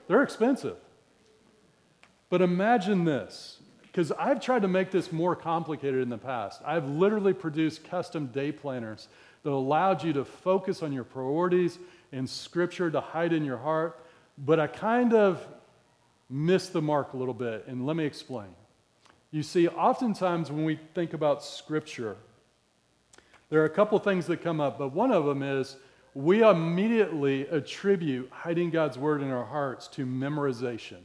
They're 0.07 0.23
expensive. 0.23 0.77
But 2.31 2.41
imagine 2.41 3.05
this 3.05 3.59
because 3.83 4.13
I've 4.13 4.41
tried 4.41 4.63
to 4.63 4.69
make 4.69 4.93
this 4.93 5.11
more 5.11 5.35
complicated 5.35 6.01
in 6.01 6.09
the 6.09 6.19
past. 6.19 6.63
I've 6.65 6.89
literally 6.89 7.35
produced 7.35 7.83
custom 7.83 8.29
day 8.29 8.53
planners 8.53 9.09
that 9.43 9.51
allowed 9.51 10.05
you 10.05 10.13
to 10.13 10.25
focus 10.25 10.85
on 10.85 10.93
your 10.93 11.05
priorities 11.05 11.81
and 12.13 12.31
scripture 12.31 12.93
to 12.93 13.01
hide 13.01 13.33
in 13.33 13.45
your 13.45 13.59
heart. 13.59 13.99
But 14.39 14.61
I 14.61 14.69
kind 14.69 15.15
of 15.15 15.45
missed 16.31 16.73
the 16.73 16.81
mark 16.81 17.13
a 17.13 17.17
little 17.17 17.35
bit, 17.35 17.65
and 17.67 17.85
let 17.85 17.97
me 17.97 18.05
explain. 18.05 18.55
You 19.31 19.43
see, 19.43 19.69
oftentimes 19.69 20.51
when 20.51 20.65
we 20.65 20.79
think 20.95 21.13
about 21.13 21.45
scripture, 21.45 22.17
there 23.49 23.61
are 23.61 23.67
a 23.67 23.71
couple 23.71 23.99
things 23.99 24.27
that 24.27 24.43
come 24.43 24.61
up, 24.61 24.79
but 24.79 24.93
one 24.93 25.13
of 25.13 25.25
them 25.25 25.43
is 25.43 25.77
we 26.15 26.43
immediately 26.43 27.47
attribute 27.49 28.29
hiding 28.31 28.71
God's 28.71 28.99
word 28.99 29.23
in 29.23 29.31
our 29.31 29.45
hearts 29.45 29.87
to 29.89 30.05
memorization 30.05 30.99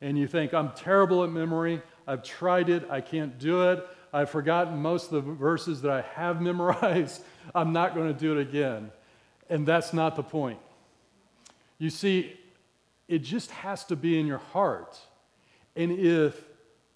and 0.00 0.18
you 0.18 0.26
think, 0.26 0.54
I'm 0.54 0.72
terrible 0.72 1.24
at 1.24 1.30
memory, 1.30 1.82
I've 2.06 2.22
tried 2.22 2.68
it, 2.70 2.88
I 2.90 3.00
can't 3.00 3.38
do 3.38 3.70
it, 3.70 3.86
I've 4.12 4.30
forgotten 4.30 4.78
most 4.78 5.12
of 5.12 5.24
the 5.24 5.32
verses 5.32 5.82
that 5.82 5.92
I 5.92 6.02
have 6.14 6.40
memorized, 6.42 7.22
I'm 7.54 7.72
not 7.72 7.94
going 7.94 8.12
to 8.12 8.18
do 8.18 8.38
it 8.38 8.40
again. 8.40 8.90
And 9.48 9.66
that's 9.66 9.92
not 9.92 10.16
the 10.16 10.22
point. 10.22 10.60
You 11.78 11.90
see, 11.90 12.38
it 13.08 13.18
just 13.18 13.50
has 13.50 13.84
to 13.86 13.96
be 13.96 14.18
in 14.18 14.26
your 14.26 14.38
heart. 14.38 14.98
And 15.74 15.90
if, 15.90 16.40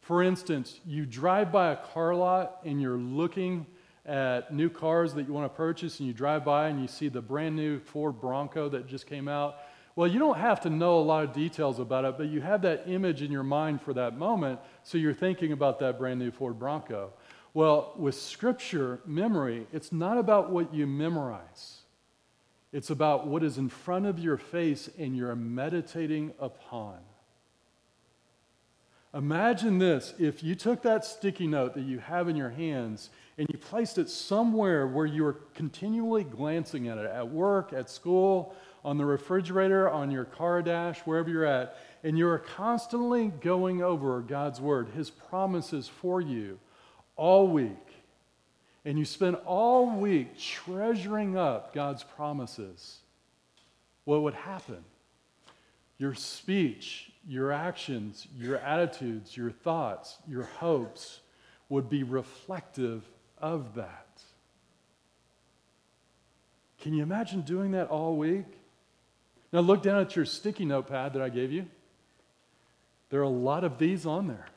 for 0.04 0.22
instance, 0.22 0.80
you 0.84 1.06
drive 1.06 1.50
by 1.50 1.72
a 1.72 1.76
car 1.76 2.14
lot 2.14 2.60
and 2.64 2.80
you're 2.80 2.98
looking 2.98 3.66
at 4.04 4.52
new 4.52 4.68
cars 4.68 5.14
that 5.14 5.26
you 5.26 5.32
want 5.32 5.50
to 5.50 5.56
purchase, 5.56 5.98
and 5.98 6.06
you 6.06 6.12
drive 6.12 6.44
by 6.44 6.68
and 6.68 6.78
you 6.78 6.86
see 6.86 7.08
the 7.08 7.22
brand 7.22 7.56
new 7.56 7.80
Ford 7.80 8.20
Bronco 8.20 8.68
that 8.68 8.86
just 8.86 9.06
came 9.06 9.28
out, 9.28 9.56
well, 9.96 10.06
you 10.06 10.18
don't 10.18 10.36
have 10.36 10.60
to 10.60 10.68
know 10.68 10.98
a 10.98 11.00
lot 11.00 11.24
of 11.24 11.32
details 11.32 11.78
about 11.78 12.04
it, 12.04 12.18
but 12.18 12.26
you 12.26 12.42
have 12.42 12.60
that 12.62 12.84
image 12.86 13.22
in 13.22 13.32
your 13.32 13.44
mind 13.44 13.80
for 13.80 13.94
that 13.94 14.18
moment, 14.18 14.60
so 14.82 14.98
you're 14.98 15.14
thinking 15.14 15.52
about 15.52 15.78
that 15.78 15.98
brand 15.98 16.18
new 16.18 16.30
Ford 16.30 16.58
Bronco. 16.58 17.14
Well, 17.54 17.94
with 17.96 18.14
scripture 18.14 19.00
memory, 19.06 19.66
it's 19.72 19.90
not 19.90 20.18
about 20.18 20.50
what 20.50 20.74
you 20.74 20.86
memorize. 20.86 21.78
It's 22.72 22.90
about 22.90 23.26
what 23.26 23.42
is 23.42 23.56
in 23.56 23.70
front 23.70 24.04
of 24.04 24.18
your 24.18 24.36
face 24.36 24.90
and 24.98 25.16
you're 25.16 25.34
meditating 25.34 26.34
upon. 26.38 26.98
Imagine 29.14 29.78
this 29.78 30.12
if 30.18 30.42
you 30.42 30.56
took 30.56 30.82
that 30.82 31.04
sticky 31.04 31.46
note 31.46 31.74
that 31.74 31.84
you 31.84 32.00
have 32.00 32.28
in 32.28 32.34
your 32.34 32.50
hands 32.50 33.10
and 33.38 33.46
you 33.48 33.56
placed 33.56 33.96
it 33.96 34.08
somewhere 34.08 34.88
where 34.88 35.06
you 35.06 35.22
were 35.22 35.36
continually 35.54 36.24
glancing 36.24 36.88
at 36.88 36.98
it 36.98 37.06
at 37.06 37.30
work, 37.30 37.72
at 37.72 37.88
school, 37.88 38.54
on 38.84 38.98
the 38.98 39.04
refrigerator, 39.04 39.88
on 39.88 40.10
your 40.10 40.24
car 40.24 40.62
dash, 40.62 40.98
wherever 41.00 41.30
you're 41.30 41.44
at, 41.44 41.76
and 42.02 42.18
you're 42.18 42.38
constantly 42.38 43.28
going 43.28 43.82
over 43.82 44.20
God's 44.20 44.60
word, 44.60 44.88
His 44.94 45.10
promises 45.10 45.88
for 45.88 46.20
you 46.20 46.58
all 47.16 47.46
week, 47.48 47.70
and 48.84 48.98
you 48.98 49.04
spend 49.04 49.36
all 49.46 49.98
week 49.98 50.36
treasuring 50.36 51.38
up 51.38 51.72
God's 51.72 52.02
promises, 52.02 52.98
what 54.04 54.22
would 54.22 54.34
happen? 54.34 54.84
Your 55.98 56.14
speech, 56.14 57.10
your 57.26 57.52
actions, 57.52 58.26
your 58.36 58.58
attitudes, 58.58 59.36
your 59.36 59.50
thoughts, 59.50 60.18
your 60.28 60.44
hopes 60.44 61.20
would 61.68 61.88
be 61.88 62.02
reflective 62.02 63.08
of 63.38 63.74
that. 63.74 64.22
Can 66.80 66.92
you 66.92 67.02
imagine 67.02 67.40
doing 67.40 67.70
that 67.72 67.88
all 67.88 68.16
week? 68.16 68.44
Now, 69.52 69.60
look 69.60 69.82
down 69.82 70.00
at 70.00 70.16
your 70.16 70.24
sticky 70.24 70.64
notepad 70.64 71.14
that 71.14 71.22
I 71.22 71.28
gave 71.28 71.50
you. 71.50 71.66
There 73.10 73.20
are 73.20 73.24
a 73.24 73.28
lot 73.28 73.64
of 73.64 73.78
these 73.78 74.04
on 74.04 74.26
there. 74.26 74.48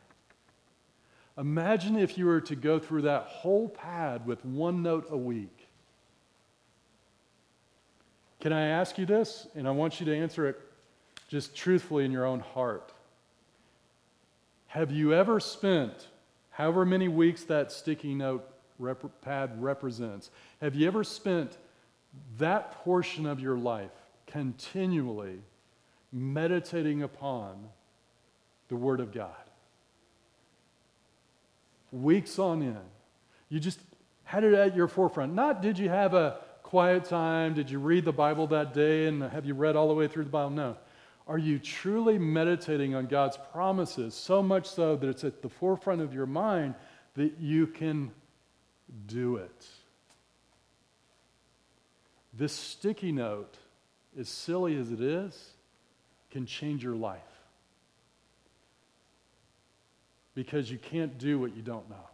Imagine 1.38 1.98
if 1.98 2.18
you 2.18 2.26
were 2.26 2.42
to 2.42 2.56
go 2.56 2.80
through 2.80 3.04
that 3.04 3.24
whole 3.24 3.70
pad 3.70 4.26
with 4.26 4.44
one 4.44 4.82
note 4.82 5.08
a 5.12 5.18
week. 5.18 5.68
Can 8.40 8.52
I 8.52 8.68
ask 8.68 8.98
you 8.98 9.06
this? 9.06 9.48
And 9.56 9.68
I 9.68 9.72
want 9.72 10.00
you 10.00 10.08
to 10.08 10.18
answer 10.18 10.48
it 10.48 10.60
just 11.28 11.56
truthfully 11.56 12.06
in 12.06 12.12
your 12.12 12.26
own 12.26 12.40
heart. 12.40 12.94
Have 14.68 14.92
you 14.92 15.14
ever 15.14 15.40
spent 15.40 16.08
however 16.52 16.86
many 16.86 17.08
weeks 17.08 17.44
that 17.46 17.72
sticky 17.72 18.14
note 18.14 18.48
rep- 18.80 19.22
pad 19.22 19.62
represents? 19.62 20.30
Have 20.62 20.76
you 20.76 20.88
ever 20.88 21.04
spent 21.04 21.58
that 22.38 22.72
portion 22.84 23.26
of 23.26 23.40
your 23.40 23.58
life 23.58 23.92
continually 24.28 25.40
meditating 26.12 27.04
upon 27.04 27.70
the 28.70 28.76
Word 28.76 29.00
of 29.00 29.14
God. 29.14 29.32
Weeks 31.92 32.38
on 32.38 32.62
end. 32.62 32.78
You 33.50 33.60
just 33.60 33.80
had 34.26 34.44
it 34.44 34.54
at 34.54 34.76
your 34.76 34.88
forefront. 34.88 35.34
Not 35.34 35.62
did 35.62 35.80
you 35.80 35.90
have 35.90 36.14
a 36.14 36.40
quiet 36.64 37.06
time, 37.06 37.54
did 37.54 37.70
you 37.72 37.80
read 37.80 38.04
the 38.04 38.12
Bible 38.12 38.48
that 38.48 38.74
day, 38.74 39.08
and 39.08 39.24
have 39.24 39.46
you 39.46 39.54
read 39.54 39.78
all 39.78 39.88
the 39.88 39.94
way 39.94 40.08
through 40.08 40.26
the 40.26 40.30
Bible? 40.30 40.50
No. 40.50 40.78
Are 41.28 41.38
you 41.38 41.60
truly 41.60 42.18
meditating 42.18 42.96
on 42.96 43.08
God's 43.08 43.38
promises 43.52 44.14
so 44.16 44.42
much 44.42 44.70
so 44.70 44.96
that 44.96 45.08
it's 45.10 45.26
at 45.26 45.42
the 45.42 45.50
forefront 45.50 46.02
of 46.02 46.14
your 46.14 46.26
mind 46.26 46.74
that 47.16 47.38
you 47.40 47.68
can 47.68 48.12
do 49.08 49.36
it? 49.36 49.68
This 52.34 52.54
sticky 52.54 53.12
note, 53.12 53.58
as 54.18 54.30
silly 54.30 54.78
as 54.78 54.92
it 54.92 55.02
is, 55.02 55.52
can 56.32 56.46
change 56.46 56.84
your 56.84 56.96
life. 56.96 57.22
Because 60.34 60.72
you 60.72 60.78
can't 60.78 61.18
do 61.18 61.40
what 61.40 61.56
you 61.56 61.62
don't 61.62 61.90
know. 61.90 62.08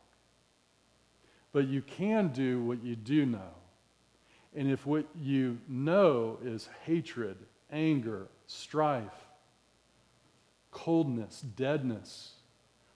But 1.51 1.67
you 1.67 1.81
can 1.81 2.29
do 2.29 2.63
what 2.63 2.83
you 2.83 2.95
do 2.95 3.25
know. 3.27 3.51
And 4.55 4.71
if 4.71 4.85
what 4.85 5.05
you 5.19 5.59
know 5.67 6.39
is 6.43 6.69
hatred, 6.85 7.37
anger, 7.71 8.27
strife, 8.53 9.27
coldness, 10.71 11.41
deadness, 11.41 12.33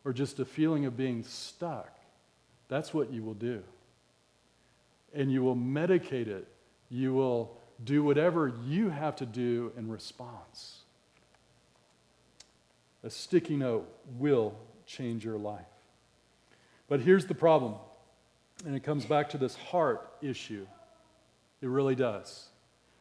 or 0.05 0.13
just 0.13 0.39
a 0.39 0.45
feeling 0.45 0.85
of 0.85 0.95
being 0.95 1.23
stuck, 1.23 1.91
that's 2.69 2.93
what 2.93 3.11
you 3.11 3.23
will 3.23 3.33
do. 3.33 3.63
And 5.13 5.31
you 5.31 5.43
will 5.43 5.55
medicate 5.55 6.27
it. 6.27 6.47
You 6.89 7.13
will 7.13 7.57
do 7.83 8.03
whatever 8.03 8.53
you 8.65 8.89
have 8.89 9.15
to 9.17 9.25
do 9.25 9.71
in 9.77 9.89
response. 9.89 10.79
A 13.03 13.09
sticky 13.09 13.55
note 13.55 13.87
will 14.17 14.55
change 14.85 15.23
your 15.23 15.37
life. 15.37 15.65
But 16.87 17.01
here's 17.01 17.25
the 17.25 17.35
problem, 17.35 17.75
and 18.65 18.75
it 18.75 18.83
comes 18.83 19.05
back 19.05 19.29
to 19.29 19.37
this 19.37 19.55
heart 19.55 20.09
issue. 20.21 20.65
It 21.61 21.67
really 21.67 21.95
does 21.95 22.47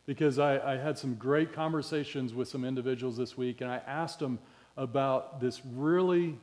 because 0.06 0.38
I, 0.38 0.74
I, 0.74 0.76
had 0.76 0.96
some 0.96 1.14
great 1.16 1.52
conversations 1.52 2.32
with 2.32 2.48
some 2.48 2.64
individuals 2.64 3.16
this 3.16 3.36
week, 3.36 3.60
and 3.60 3.70
I 3.70 3.80
asked 3.86 4.20
them 4.20 4.38
about 4.76 5.40
this 5.40 5.60
really 5.74 6.38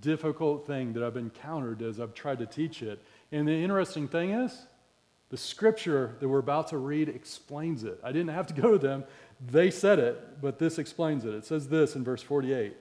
difficult 0.00 0.66
thing 0.66 0.92
that 0.92 1.02
I've 1.02 1.16
encountered 1.16 1.82
as 1.82 2.00
I've 2.00 2.14
tried 2.14 2.38
to 2.38 2.46
teach 2.46 2.82
it. 2.82 3.02
And 3.32 3.46
the 3.46 3.52
interesting 3.52 4.08
thing 4.08 4.30
is, 4.30 4.66
the 5.30 5.36
scripture 5.36 6.14
that 6.20 6.28
we're 6.28 6.38
about 6.38 6.68
to 6.68 6.78
read 6.78 7.08
explains 7.08 7.84
it. 7.84 7.98
I 8.04 8.12
didn't 8.12 8.30
have 8.30 8.46
to 8.48 8.54
go 8.54 8.72
to 8.72 8.78
them, 8.78 9.04
they 9.44 9.70
said 9.70 9.98
it, 9.98 10.40
but 10.40 10.58
this 10.58 10.78
explains 10.78 11.24
it. 11.24 11.34
It 11.34 11.44
says 11.44 11.68
this 11.68 11.96
in 11.96 12.04
verse 12.04 12.22
48. 12.22 12.76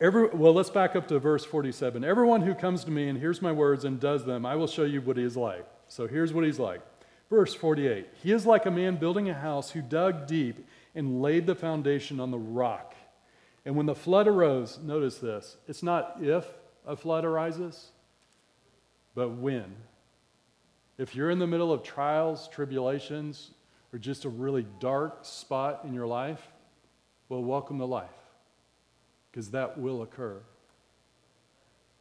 Every, 0.00 0.28
well, 0.28 0.52
let's 0.52 0.70
back 0.70 0.96
up 0.96 1.08
to 1.08 1.18
verse 1.18 1.44
47. 1.44 2.04
Everyone 2.04 2.42
who 2.42 2.54
comes 2.54 2.84
to 2.84 2.90
me 2.90 3.08
and 3.08 3.18
hears 3.18 3.42
my 3.42 3.52
words 3.52 3.84
and 3.84 4.00
does 4.00 4.24
them, 4.24 4.46
I 4.46 4.54
will 4.54 4.66
show 4.66 4.84
you 4.84 5.00
what 5.00 5.16
he 5.16 5.24
is 5.24 5.36
like. 5.36 5.66
So 5.88 6.06
here's 6.06 6.32
what 6.32 6.44
he's 6.44 6.58
like. 6.58 6.80
Verse 7.30 7.54
48 7.54 8.06
He 8.22 8.32
is 8.32 8.46
like 8.46 8.66
a 8.66 8.70
man 8.70 8.96
building 8.96 9.28
a 9.28 9.34
house 9.34 9.70
who 9.70 9.82
dug 9.82 10.26
deep 10.26 10.66
and 10.94 11.22
laid 11.22 11.46
the 11.46 11.54
foundation 11.54 12.20
on 12.20 12.30
the 12.30 12.38
rock. 12.38 12.94
And 13.64 13.76
when 13.76 13.86
the 13.86 13.94
flood 13.94 14.26
arose, 14.26 14.78
notice 14.82 15.18
this 15.18 15.56
it's 15.66 15.82
not 15.82 16.16
if 16.20 16.46
a 16.86 16.96
flood 16.96 17.24
arises, 17.24 17.90
but 19.14 19.30
when. 19.30 19.76
If 20.96 21.14
you're 21.14 21.30
in 21.30 21.38
the 21.38 21.46
middle 21.46 21.72
of 21.72 21.84
trials, 21.84 22.48
tribulations, 22.48 23.50
or 23.92 23.98
just 23.98 24.24
a 24.24 24.28
really 24.28 24.66
dark 24.80 25.20
spot 25.22 25.82
in 25.84 25.94
your 25.94 26.06
life, 26.08 26.48
well, 27.28 27.44
welcome 27.44 27.78
to 27.78 27.84
life, 27.84 28.08
because 29.30 29.50
that 29.52 29.78
will 29.78 30.02
occur. 30.02 30.40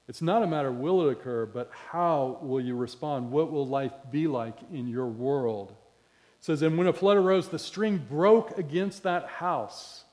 It's 0.07 0.21
not 0.21 0.43
a 0.43 0.47
matter 0.47 0.71
will 0.71 1.07
it 1.07 1.11
occur, 1.11 1.45
but 1.45 1.69
how 1.91 2.39
will 2.41 2.61
you 2.61 2.75
respond? 2.75 3.31
What 3.31 3.51
will 3.51 3.67
life 3.67 3.93
be 4.09 4.27
like 4.27 4.57
in 4.71 4.87
your 4.87 5.07
world? 5.07 5.71
It 5.71 6.45
says, 6.45 6.61
And 6.61 6.77
when 6.77 6.87
a 6.87 6.93
flood 6.93 7.17
arose, 7.17 7.49
the 7.49 7.59
string 7.59 7.97
broke 8.09 8.57
against 8.57 9.03
that 9.03 9.27
house. 9.27 10.05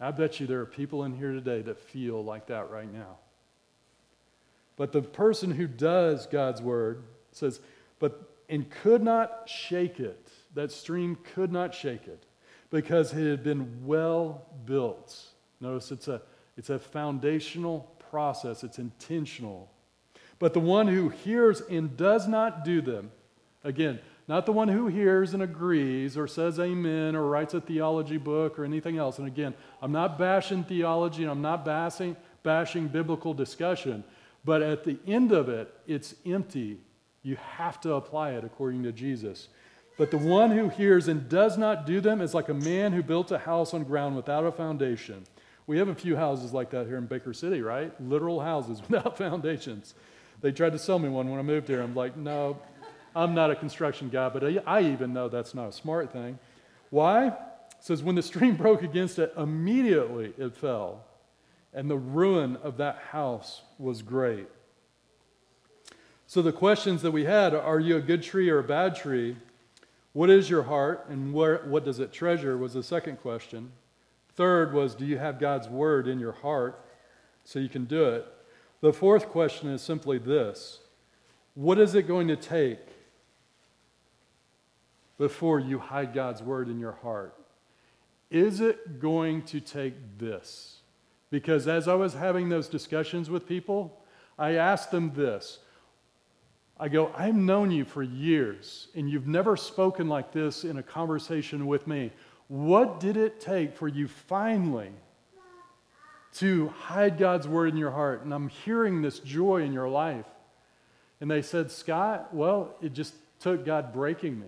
I 0.00 0.10
bet 0.10 0.38
you 0.38 0.46
there 0.46 0.60
are 0.60 0.66
people 0.66 1.04
in 1.04 1.16
here 1.16 1.32
today 1.32 1.62
that 1.62 1.80
feel 1.80 2.22
like 2.22 2.46
that 2.46 2.70
right 2.70 2.92
now. 2.92 3.16
But 4.76 4.92
the 4.92 5.02
person 5.02 5.50
who 5.50 5.66
does 5.66 6.26
God's 6.26 6.60
word 6.60 7.04
says, 7.32 7.60
but 7.98 8.34
and 8.48 8.68
could 8.68 9.02
not 9.02 9.48
shake 9.48 10.00
it. 10.00 10.28
That 10.54 10.70
stream 10.70 11.16
could 11.34 11.52
not 11.52 11.74
shake 11.74 12.06
it 12.06 12.24
because 12.70 13.12
it 13.12 13.28
had 13.28 13.42
been 13.42 13.86
well 13.86 14.46
built. 14.64 15.18
Notice 15.60 15.90
it's 15.90 16.08
a, 16.08 16.22
it's 16.56 16.70
a 16.70 16.78
foundational 16.78 17.93
process, 18.14 18.62
it's 18.62 18.78
intentional. 18.78 19.68
But 20.38 20.54
the 20.54 20.60
one 20.60 20.86
who 20.86 21.08
hears 21.08 21.60
and 21.62 21.96
does 21.96 22.28
not 22.28 22.64
do 22.64 22.80
them, 22.80 23.10
again, 23.64 23.98
not 24.28 24.46
the 24.46 24.52
one 24.52 24.68
who 24.68 24.86
hears 24.86 25.34
and 25.34 25.42
agrees 25.42 26.16
or 26.16 26.28
says 26.28 26.60
amen 26.60 27.16
or 27.16 27.28
writes 27.28 27.54
a 27.54 27.60
theology 27.60 28.16
book 28.16 28.56
or 28.56 28.64
anything 28.64 28.98
else. 28.98 29.18
And 29.18 29.26
again, 29.26 29.52
I'm 29.82 29.90
not 29.90 30.16
bashing 30.16 30.62
theology 30.62 31.22
and 31.22 31.30
I'm 31.32 31.42
not 31.42 31.64
bashing, 31.64 32.16
bashing 32.44 32.86
biblical 32.86 33.34
discussion, 33.34 34.04
but 34.44 34.62
at 34.62 34.84
the 34.84 34.96
end 35.08 35.32
of 35.32 35.48
it, 35.48 35.74
it's 35.88 36.14
empty. 36.24 36.78
You 37.24 37.36
have 37.56 37.80
to 37.80 37.94
apply 37.94 38.34
it 38.34 38.44
according 38.44 38.84
to 38.84 38.92
Jesus. 38.92 39.48
But 39.98 40.12
the 40.12 40.18
one 40.18 40.52
who 40.52 40.68
hears 40.68 41.08
and 41.08 41.28
does 41.28 41.58
not 41.58 41.84
do 41.84 42.00
them 42.00 42.20
is 42.20 42.32
like 42.32 42.48
a 42.48 42.54
man 42.54 42.92
who 42.92 43.02
built 43.02 43.32
a 43.32 43.38
house 43.38 43.74
on 43.74 43.82
ground 43.82 44.14
without 44.14 44.46
a 44.46 44.52
foundation. 44.52 45.24
We 45.66 45.78
have 45.78 45.88
a 45.88 45.94
few 45.94 46.16
houses 46.16 46.52
like 46.52 46.70
that 46.70 46.86
here 46.86 46.98
in 46.98 47.06
Baker 47.06 47.32
City, 47.32 47.62
right? 47.62 47.92
Literal 48.00 48.40
houses 48.40 48.82
without 48.88 49.16
foundations. 49.16 49.94
They 50.40 50.52
tried 50.52 50.72
to 50.72 50.78
sell 50.78 50.98
me 50.98 51.08
one 51.08 51.30
when 51.30 51.38
I 51.38 51.42
moved 51.42 51.68
here. 51.68 51.80
I'm 51.80 51.94
like, 51.94 52.16
no, 52.16 52.58
I'm 53.16 53.34
not 53.34 53.50
a 53.50 53.56
construction 53.56 54.08
guy, 54.10 54.28
but 54.28 54.44
I 54.66 54.82
even 54.82 55.12
know 55.12 55.28
that's 55.28 55.54
not 55.54 55.68
a 55.68 55.72
smart 55.72 56.12
thing. 56.12 56.38
Why? 56.90 57.28
It 57.28 57.34
says, 57.80 58.02
when 58.02 58.14
the 58.14 58.22
stream 58.22 58.56
broke 58.58 58.82
against 58.82 59.18
it, 59.18 59.32
immediately 59.36 60.34
it 60.36 60.54
fell, 60.56 61.04
and 61.72 61.90
the 61.90 61.96
ruin 61.96 62.56
of 62.56 62.76
that 62.78 62.98
house 63.10 63.62
was 63.78 64.02
great. 64.02 64.48
So, 66.26 66.42
the 66.42 66.52
questions 66.52 67.02
that 67.02 67.10
we 67.10 67.24
had 67.24 67.54
are 67.54 67.78
you 67.78 67.96
a 67.96 68.00
good 68.00 68.22
tree 68.22 68.48
or 68.48 68.58
a 68.58 68.64
bad 68.64 68.96
tree? 68.96 69.36
What 70.12 70.30
is 70.30 70.48
your 70.48 70.62
heart, 70.62 71.06
and 71.08 71.32
where, 71.32 71.58
what 71.64 71.84
does 71.84 71.98
it 72.00 72.12
treasure? 72.12 72.56
was 72.56 72.74
the 72.74 72.82
second 72.82 73.18
question. 73.20 73.72
Third 74.36 74.72
was, 74.72 74.94
do 74.94 75.04
you 75.04 75.18
have 75.18 75.38
God's 75.38 75.68
word 75.68 76.08
in 76.08 76.18
your 76.18 76.32
heart 76.32 76.84
so 77.44 77.58
you 77.58 77.68
can 77.68 77.84
do 77.84 78.04
it? 78.04 78.26
The 78.80 78.92
fourth 78.92 79.28
question 79.28 79.70
is 79.70 79.82
simply 79.82 80.18
this 80.18 80.80
What 81.54 81.78
is 81.78 81.94
it 81.94 82.08
going 82.08 82.28
to 82.28 82.36
take 82.36 82.80
before 85.18 85.60
you 85.60 85.78
hide 85.78 86.12
God's 86.12 86.42
word 86.42 86.68
in 86.68 86.78
your 86.78 86.98
heart? 87.02 87.34
Is 88.30 88.60
it 88.60 88.98
going 89.00 89.42
to 89.42 89.60
take 89.60 89.94
this? 90.18 90.80
Because 91.30 91.68
as 91.68 91.88
I 91.88 91.94
was 91.94 92.14
having 92.14 92.48
those 92.48 92.68
discussions 92.68 93.30
with 93.30 93.46
people, 93.46 94.00
I 94.38 94.54
asked 94.54 94.90
them 94.90 95.12
this. 95.14 95.60
I 96.78 96.88
go, 96.88 97.12
I've 97.16 97.36
known 97.36 97.70
you 97.70 97.84
for 97.84 98.02
years, 98.02 98.88
and 98.96 99.08
you've 99.08 99.28
never 99.28 99.56
spoken 99.56 100.08
like 100.08 100.32
this 100.32 100.64
in 100.64 100.78
a 100.78 100.82
conversation 100.82 101.66
with 101.66 101.86
me. 101.86 102.10
What 102.48 103.00
did 103.00 103.16
it 103.16 103.40
take 103.40 103.76
for 103.76 103.88
you 103.88 104.08
finally 104.08 104.90
to 106.34 106.68
hide 106.68 107.18
God's 107.18 107.48
word 107.48 107.70
in 107.70 107.76
your 107.76 107.90
heart? 107.90 108.24
And 108.24 108.34
I'm 108.34 108.48
hearing 108.48 109.02
this 109.02 109.18
joy 109.18 109.62
in 109.62 109.72
your 109.72 109.88
life. 109.88 110.26
And 111.20 111.30
they 111.30 111.42
said, 111.42 111.70
Scott, 111.70 112.34
well, 112.34 112.74
it 112.82 112.92
just 112.92 113.14
took 113.40 113.64
God 113.64 113.92
breaking 113.92 114.38
me. 114.38 114.46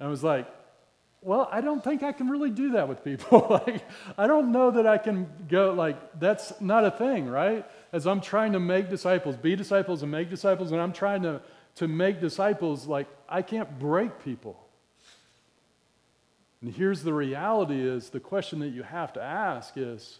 And 0.00 0.08
I 0.08 0.10
was 0.10 0.24
like, 0.24 0.48
well, 1.24 1.48
I 1.50 1.62
don't 1.62 1.82
think 1.82 2.02
I 2.02 2.12
can 2.12 2.28
really 2.28 2.50
do 2.50 2.72
that 2.72 2.88
with 2.88 3.02
people. 3.02 3.46
like, 3.66 3.82
I 4.18 4.26
don't 4.26 4.52
know 4.52 4.72
that 4.72 4.86
I 4.86 4.98
can 4.98 5.26
go, 5.48 5.72
like, 5.72 6.20
that's 6.20 6.60
not 6.60 6.84
a 6.84 6.90
thing, 6.90 7.26
right? 7.26 7.64
As 7.92 8.06
I'm 8.06 8.20
trying 8.20 8.52
to 8.52 8.60
make 8.60 8.90
disciples, 8.90 9.36
be 9.36 9.56
disciples 9.56 10.02
and 10.02 10.12
make 10.12 10.28
disciples, 10.28 10.72
and 10.72 10.80
I'm 10.80 10.92
trying 10.92 11.22
to, 11.22 11.40
to 11.76 11.88
make 11.88 12.20
disciples, 12.20 12.86
like, 12.86 13.06
I 13.28 13.40
can't 13.40 13.78
break 13.78 14.22
people. 14.22 14.63
And 16.64 16.72
here's 16.72 17.02
the 17.02 17.12
reality 17.12 17.78
is 17.78 18.08
the 18.08 18.20
question 18.20 18.60
that 18.60 18.68
you 18.68 18.82
have 18.84 19.12
to 19.12 19.22
ask 19.22 19.74
is 19.76 20.18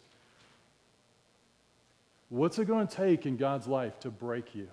what's 2.28 2.58
it 2.58 2.66
going 2.66 2.86
to 2.86 2.94
take 2.94 3.24
in 3.24 3.38
God's 3.38 3.66
life 3.66 3.98
to 4.00 4.10
break 4.10 4.54
you? 4.54 4.68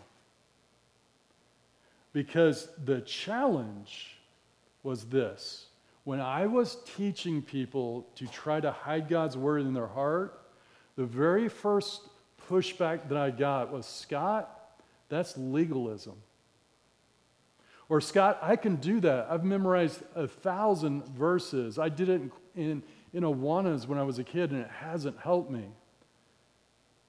Because 2.11 2.67
the 2.83 2.99
challenge 2.99 4.17
was 4.83 5.05
this. 5.05 5.67
When 6.03 6.19
I 6.19 6.45
was 6.45 6.75
teaching 6.97 7.41
people 7.41 8.05
to 8.15 8.27
try 8.27 8.59
to 8.59 8.73
hide 8.73 9.07
God's 9.07 9.37
word 9.37 9.61
in 9.61 9.73
their 9.73 9.87
heart, 9.87 10.41
the 10.97 11.05
very 11.05 11.47
first 11.47 12.01
pushback 12.49 13.07
that 13.07 13.17
I 13.17 13.31
got 13.31 13.71
was 13.71 13.85
Scott, 13.85 14.75
that's 15.07 15.37
legalism. 15.37 16.15
Or, 17.91 17.99
Scott, 17.99 18.39
I 18.41 18.55
can 18.55 18.77
do 18.77 19.01
that. 19.01 19.27
I've 19.29 19.43
memorized 19.43 20.01
a 20.15 20.25
thousand 20.25 21.05
verses. 21.07 21.77
I 21.77 21.89
did 21.89 22.07
it 22.07 22.21
in, 22.55 22.83
in, 23.11 23.23
Awanas 23.23 23.85
when 23.85 23.99
I 23.99 24.03
was 24.03 24.17
a 24.17 24.23
kid, 24.23 24.51
and 24.51 24.61
it 24.61 24.69
hasn't 24.69 25.19
helped 25.19 25.51
me. 25.51 25.65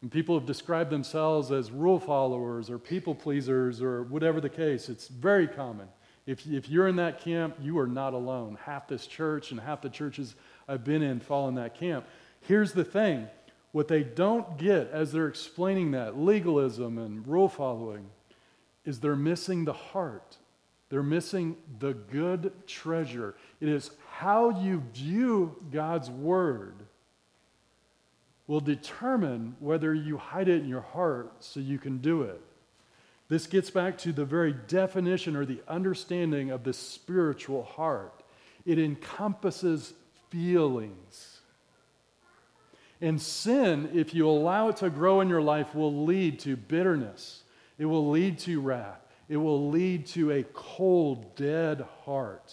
And 0.01 0.11
people 0.11 0.37
have 0.37 0.45
described 0.45 0.90
themselves 0.90 1.53
as 1.53 1.71
rule 1.71 2.01
followers 2.01 2.68
or 2.68 2.81
people 2.81 3.14
pleasers 3.14 3.81
or 3.81 4.03
whatever 4.03 4.40
the 4.40 4.49
case. 4.49 4.88
It's 4.88 5.07
very 5.07 5.47
common. 5.47 5.87
If, 6.27 6.45
if 6.49 6.68
you're 6.68 6.88
in 6.88 6.97
that 6.97 7.21
camp, 7.21 7.55
you 7.61 7.79
are 7.79 7.87
not 7.87 8.12
alone. 8.12 8.59
Half 8.64 8.88
this 8.88 9.07
church 9.07 9.53
and 9.53 9.61
half 9.61 9.83
the 9.83 9.88
churches 9.88 10.35
I've 10.66 10.83
been 10.83 11.05
in 11.05 11.21
fall 11.21 11.49
in 11.49 11.55
that 11.55 11.79
camp. 11.79 12.07
Here's 12.40 12.73
the 12.73 12.83
thing 12.83 13.29
what 13.71 13.87
they 13.87 14.03
don't 14.03 14.59
get 14.59 14.90
as 14.90 15.12
they're 15.12 15.29
explaining 15.29 15.92
that, 15.92 16.18
legalism 16.18 16.99
and 16.99 17.25
rule 17.25 17.49
following, 17.49 18.11
is 18.85 18.99
they're 18.99 19.14
missing 19.14 19.64
the 19.64 19.73
heart. 19.73 20.38
They're 20.92 21.02
missing 21.02 21.57
the 21.78 21.94
good 21.94 22.52
treasure. 22.66 23.35
It 23.62 23.70
is 23.70 23.92
how 24.11 24.50
you 24.50 24.83
view 24.92 25.57
God's 25.70 26.11
word 26.11 26.74
will 28.46 28.61
determine 28.61 29.57
whether 29.59 29.94
you 29.94 30.18
hide 30.18 30.48
it 30.48 30.61
in 30.61 30.68
your 30.68 30.83
heart 30.83 31.33
so 31.40 31.61
you 31.61 31.78
can 31.78 31.96
do 31.96 32.20
it. 32.20 32.42
This 33.31 33.46
gets 33.46 33.70
back 33.70 33.96
to 34.00 34.12
the 34.12 34.26
very 34.26 34.52
definition 34.52 35.35
or 35.35 35.46
the 35.46 35.62
understanding 35.66 36.50
of 36.50 36.62
the 36.62 36.74
spiritual 36.74 37.62
heart. 37.62 38.22
It 38.66 38.78
encompasses 38.78 39.94
feelings. 40.28 41.40
And 43.00 43.18
sin, 43.18 43.88
if 43.94 44.12
you 44.12 44.28
allow 44.28 44.68
it 44.68 44.76
to 44.76 44.90
grow 44.90 45.22
in 45.22 45.31
your 45.31 45.40
life, 45.40 45.74
will 45.74 46.05
lead 46.05 46.38
to 46.40 46.55
bitterness. 46.55 47.44
It 47.78 47.87
will 47.87 48.11
lead 48.11 48.38
to 48.40 48.61
wrath. 48.61 49.01
It 49.33 49.38
will 49.38 49.71
lead 49.71 50.05
to 50.09 50.31
a 50.31 50.42
cold, 50.42 51.37
dead 51.37 51.87
heart 52.05 52.53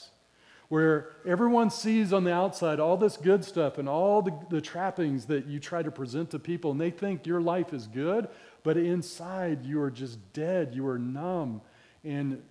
where 0.69 1.09
everyone 1.25 1.69
sees 1.69 2.13
on 2.13 2.23
the 2.23 2.33
outside 2.33 2.79
all 2.79 2.95
this 2.95 3.17
good 3.17 3.43
stuff 3.43 3.77
and 3.77 3.89
all 3.89 4.21
the, 4.21 4.31
the, 4.49 4.61
trappings 4.61 5.25
that 5.25 5.45
you 5.45 5.59
try 5.59 5.83
to 5.83 5.91
present 5.91 6.29
to 6.29 6.39
people, 6.39 6.71
and 6.71 6.79
they 6.79 6.89
think 6.89 7.27
your 7.27 7.41
life 7.41 7.73
is 7.73 7.85
good, 7.85 8.29
but 8.63 8.77
inside 8.77 9.65
you 9.65 9.81
are 9.81 9.91
just 9.91 10.31
dead, 10.31 10.73
you 10.73 10.87
are 10.87 10.97
numb, 10.97 11.59
and 12.05 12.41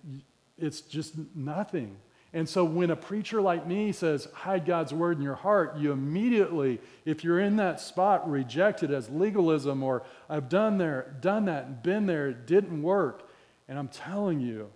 it's 0.59 0.81
just 0.81 1.15
nothing. 1.33 1.97
And 2.31 2.47
so 2.47 2.63
when 2.63 2.91
a 2.91 2.95
preacher 2.95 3.41
like 3.41 3.65
me 3.65 3.91
says, 3.91 4.27
hide 4.31 4.63
God's 4.63 4.93
word 4.93 5.17
in 5.17 5.23
your 5.23 5.33
heart, 5.33 5.75
you 5.77 5.91
immediately, 5.91 6.81
if 7.03 7.23
you're 7.23 7.39
in 7.39 7.55
that 7.55 7.79
spot, 7.79 8.29
reject 8.29 8.83
it 8.83 8.91
as 8.91 9.09
legalism 9.09 9.81
or 9.81 10.03
I've 10.29 10.49
done 10.49 10.77
there, 10.77 11.17
done 11.19 11.45
that 11.45 11.65
and 11.65 11.81
been 11.81 12.05
there, 12.05 12.27
it 12.27 12.45
didn't 12.45 12.83
work. 12.83 13.28
And 13.69 13.77
I'm 13.77 13.87
telling 13.87 14.39
you, 14.39 14.71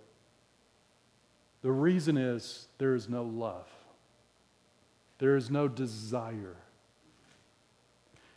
the 1.62 1.72
reason 1.72 2.16
is 2.16 2.68
there 2.78 2.94
is 2.94 3.08
no 3.08 3.24
love. 3.24 3.68
There 5.18 5.36
is 5.36 5.50
no 5.50 5.66
desire. 5.66 6.56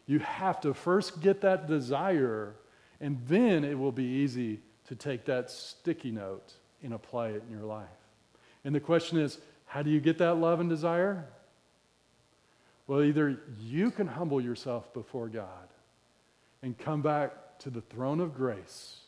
You 0.08 0.20
have 0.20 0.60
to 0.62 0.74
first 0.74 1.22
get 1.22 1.42
that 1.42 1.68
desire, 1.68 2.56
and 3.00 3.22
then 3.28 3.64
it 3.64 3.78
will 3.78 3.92
be 3.92 4.04
easy 4.04 4.60
to 4.88 4.96
take 4.96 5.26
that 5.26 5.52
sticky 5.52 6.12
note 6.12 6.54
and 6.82 6.94
apply 6.94 7.30
it 7.30 7.44
in 7.48 7.56
your 7.56 7.66
life. 7.66 7.88
And 8.66 8.74
the 8.74 8.80
question 8.80 9.20
is 9.20 9.38
how 9.66 9.84
do 9.84 9.92
you 9.92 10.00
get 10.00 10.18
that 10.18 10.36
love 10.36 10.60
and 10.60 10.70
desire? 10.70 11.26
Well, 12.88 13.04
either 13.04 13.38
you 13.60 13.92
can 13.92 14.08
humble 14.08 14.40
yourself 14.40 14.92
before 14.94 15.28
God 15.28 15.68
and 16.64 16.78
come 16.78 17.02
back 17.02 17.60
to 17.60 17.70
the 17.70 17.82
throne 17.82 18.22
of 18.22 18.34
grace 18.34 19.02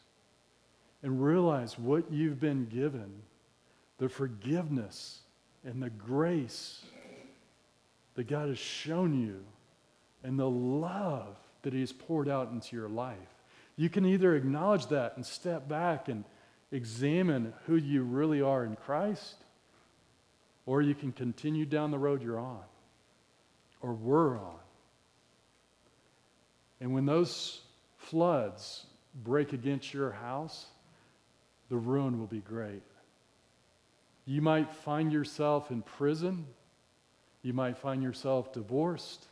and 1.04 1.24
realize 1.24 1.78
what 1.78 2.12
you've 2.12 2.40
been 2.40 2.66
given 2.66 3.12
the 3.98 4.10
forgiveness 4.10 5.20
and 5.66 5.84
the 5.84 5.90
grace 5.90 6.82
that 8.16 8.28
God 8.28 8.48
has 8.48 8.58
shown 8.58 9.20
you 9.20 9.44
and 10.24 10.40
the 10.40 10.50
love 10.50 11.36
that 11.62 11.74
He's 11.74 11.92
poured 11.92 12.30
out 12.30 12.52
into 12.52 12.76
your 12.76 12.88
life. 12.88 13.18
You 13.76 13.90
can 13.90 14.06
either 14.06 14.36
acknowledge 14.36 14.88
that 14.88 15.14
and 15.16 15.26
step 15.26 15.68
back 15.68 16.08
and 16.08 16.24
examine 16.72 17.54
who 17.66 17.76
you 17.76 18.04
really 18.04 18.42
are 18.42 18.66
in 18.66 18.76
Christ, 18.76 19.36
or 20.66 20.82
you 20.82 20.96
can 20.96 21.12
continue 21.12 21.66
down 21.66 21.92
the 21.92 21.98
road 21.98 22.22
you're 22.22 22.40
on, 22.40 22.64
or 23.82 23.94
we're 23.94 24.38
on. 24.38 24.60
And 26.80 26.94
when 26.94 27.06
those 27.06 27.62
floods 27.98 28.86
break 29.24 29.54
against 29.54 29.94
your 29.94 30.12
house, 30.12 30.66
the 31.70 31.78
ruin 31.78 32.20
will 32.20 32.28
be 32.28 32.40
great. 32.40 32.84
You 34.26 34.42
might 34.42 34.72
find 34.72 35.12
yourself 35.12 35.72
in 35.72 35.82
prison. 35.82 36.46
You 37.42 37.54
might 37.54 37.78
find 37.78 38.04
yourself 38.04 38.54
divorced. 38.54 39.26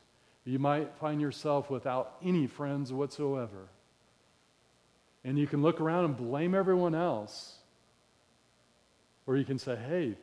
You 0.46 0.60
might 0.60 0.96
find 0.96 1.20
yourself 1.20 1.70
without 1.70 2.16
any 2.24 2.48
friends 2.48 2.94
whatsoever. 2.94 3.68
And 5.24 5.38
you 5.38 5.46
can 5.46 5.62
look 5.62 5.82
around 5.82 6.06
and 6.06 6.16
blame 6.16 6.56
everyone 6.56 6.96
else. 6.96 7.58
Or 9.26 9.36
you 9.36 9.44
can 9.44 9.60
say, 9.60 9.76
hey, 9.76 10.16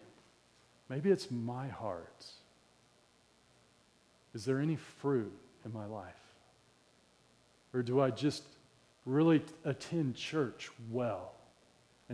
maybe 0.88 1.10
it's 1.10 1.30
my 1.30 1.68
heart. 1.68 2.24
Is 4.34 4.44
there 4.46 4.60
any 4.60 4.76
fruit 4.76 5.32
in 5.64 5.72
my 5.72 5.84
life? 5.84 6.14
Or 7.74 7.82
do 7.82 8.00
I 8.00 8.10
just 8.10 8.44
really 9.04 9.42
attend 9.64 10.14
church 10.14 10.70
well? 10.90 11.33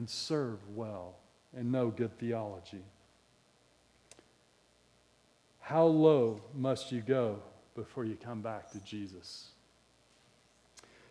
And 0.00 0.08
serve 0.08 0.66
well 0.70 1.16
and 1.54 1.70
know 1.70 1.90
good 1.90 2.18
theology. 2.18 2.82
How 5.60 5.84
low 5.84 6.40
must 6.54 6.90
you 6.90 7.02
go 7.02 7.40
before 7.74 8.06
you 8.06 8.16
come 8.16 8.40
back 8.40 8.70
to 8.70 8.80
Jesus? 8.80 9.50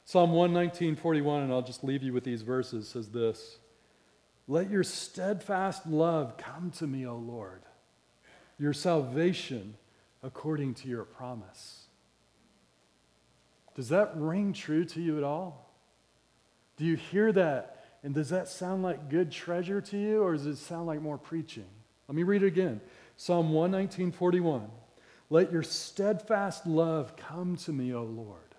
Psalm 0.06 0.32
119:41 0.32 1.44
and 1.44 1.54
I'll 1.54 1.62
just 1.62 1.84
leave 1.84 2.02
you 2.02 2.14
with 2.14 2.24
these 2.24 2.42
verses 2.42 2.88
says 2.88 3.10
this. 3.10 3.60
Let 4.48 4.72
your 4.72 4.84
steadfast 4.84 5.86
love 5.86 6.36
come 6.38 6.72
to 6.80 6.88
me, 6.88 7.06
O 7.06 7.16
Lord. 7.16 7.62
Your 8.58 8.74
salvation 8.74 9.76
according 10.24 10.74
to 10.74 10.88
your 10.88 11.04
promise. 11.04 11.86
Does 13.76 13.90
that 13.90 14.14
ring 14.16 14.52
true 14.52 14.84
to 14.86 15.00
you 15.00 15.20
at 15.20 15.24
all? 15.24 15.76
Do 16.76 16.86
you 16.86 16.96
hear 16.96 17.32
that 17.34 17.79
and 18.04 18.14
does 18.14 18.30
that 18.30 18.48
sound 18.48 18.84
like 18.84 19.10
good 19.10 19.32
treasure 19.32 19.82
to 19.82 19.98
you, 19.98 20.22
or 20.22 20.34
does 20.34 20.46
it 20.46 20.58
sound 20.58 20.88
like 20.88 21.02
more 21.02 21.18
preaching? 21.18 21.66
Let 22.08 22.16
me 22.16 22.24
read 22.24 22.44
it 22.44 22.48
again 22.48 22.82
Psalm 23.18 23.52
119, 23.52 24.12
41. 24.12 24.70
Let 25.30 25.52
your 25.52 25.62
steadfast 25.62 26.66
love 26.66 27.16
come 27.16 27.56
to 27.58 27.72
me, 27.72 27.94
O 27.94 28.04
Lord, 28.04 28.56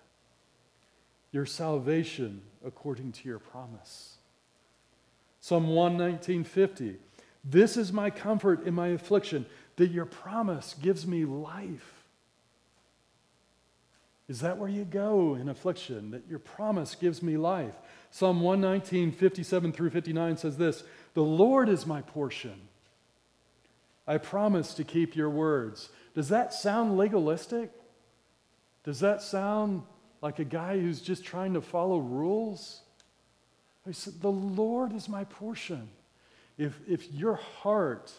your 1.31 1.45
salvation 1.45 2.41
according 2.65 3.11
to 3.13 3.27
your 3.27 3.39
promise. 3.39 4.15
Psalm 5.41 5.67
119, 5.67 6.43
50. 6.43 6.97
This 7.43 7.75
is 7.75 7.91
my 7.91 8.11
comfort 8.11 8.65
in 8.65 8.75
my 8.75 8.89
affliction, 8.89 9.47
that 9.77 9.89
your 9.89 10.05
promise 10.05 10.75
gives 10.79 11.07
me 11.07 11.25
life. 11.25 12.03
Is 14.29 14.39
that 14.41 14.57
where 14.57 14.69
you 14.69 14.85
go 14.85 15.35
in 15.35 15.49
affliction? 15.49 16.11
That 16.11 16.27
your 16.29 16.39
promise 16.39 16.95
gives 16.95 17.21
me 17.21 17.35
life? 17.35 17.75
Psalm 18.11 18.41
119, 18.41 19.13
57 19.13 19.71
through 19.71 19.89
59 19.89 20.37
says 20.37 20.57
this 20.57 20.83
The 21.13 21.23
Lord 21.23 21.69
is 21.69 21.87
my 21.87 22.01
portion. 22.01 22.67
I 24.05 24.17
promise 24.17 24.73
to 24.75 24.83
keep 24.83 25.15
your 25.15 25.29
words. 25.29 25.89
Does 26.13 26.29
that 26.29 26.53
sound 26.53 26.97
legalistic? 26.97 27.71
Does 28.83 28.99
that 28.99 29.21
sound 29.21 29.83
like 30.21 30.39
a 30.39 30.43
guy 30.43 30.79
who's 30.79 31.01
just 31.01 31.23
trying 31.23 31.53
to 31.53 31.61
follow 31.61 31.99
rules? 31.99 32.81
He 33.85 33.93
said, 33.93 34.19
The 34.19 34.31
Lord 34.31 34.93
is 34.93 35.07
my 35.07 35.23
portion. 35.23 35.89
If, 36.57 36.77
if 36.87 37.11
your 37.13 37.35
heart 37.35 38.11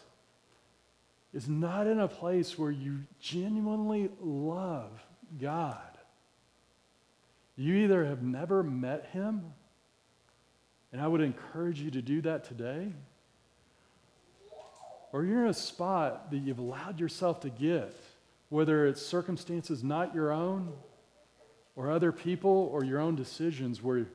is 1.35 1.49
not 1.49 1.87
in 1.87 2.01
a 2.01 2.09
place 2.09 2.59
where 2.59 2.71
you 2.71 3.01
genuinely 3.21 4.11
love 4.21 5.05
God, 5.39 5.77
you 7.57 7.75
either 7.75 8.07
have 8.07 8.23
never 8.23 8.63
met 8.63 9.11
him, 9.13 9.53
and 10.93 11.01
I 11.01 11.09
would 11.09 11.21
encourage 11.21 11.81
you 11.81 11.91
to 11.91 12.03
do 12.03 12.21
that 12.23 12.45
today, 12.45 12.93
or 15.13 15.25
you're 15.25 15.45
in 15.45 15.51
a 15.51 15.55
spot 15.55 16.31
that 16.31 16.39
you've 16.39 16.59
allowed 16.59 17.01
yourself 17.01 17.41
to 17.41 17.51
get, 17.51 17.95
whether 18.51 18.87
it's 18.87 19.05
circumstances 19.05 19.83
not 19.83 20.15
your 20.15 20.33
own, 20.33 20.73
or 21.77 21.91
other 21.91 22.13
people, 22.13 22.71
or 22.73 22.85
your 22.85 23.01
own 23.01 23.17
decisions, 23.17 23.83
where 23.83 24.07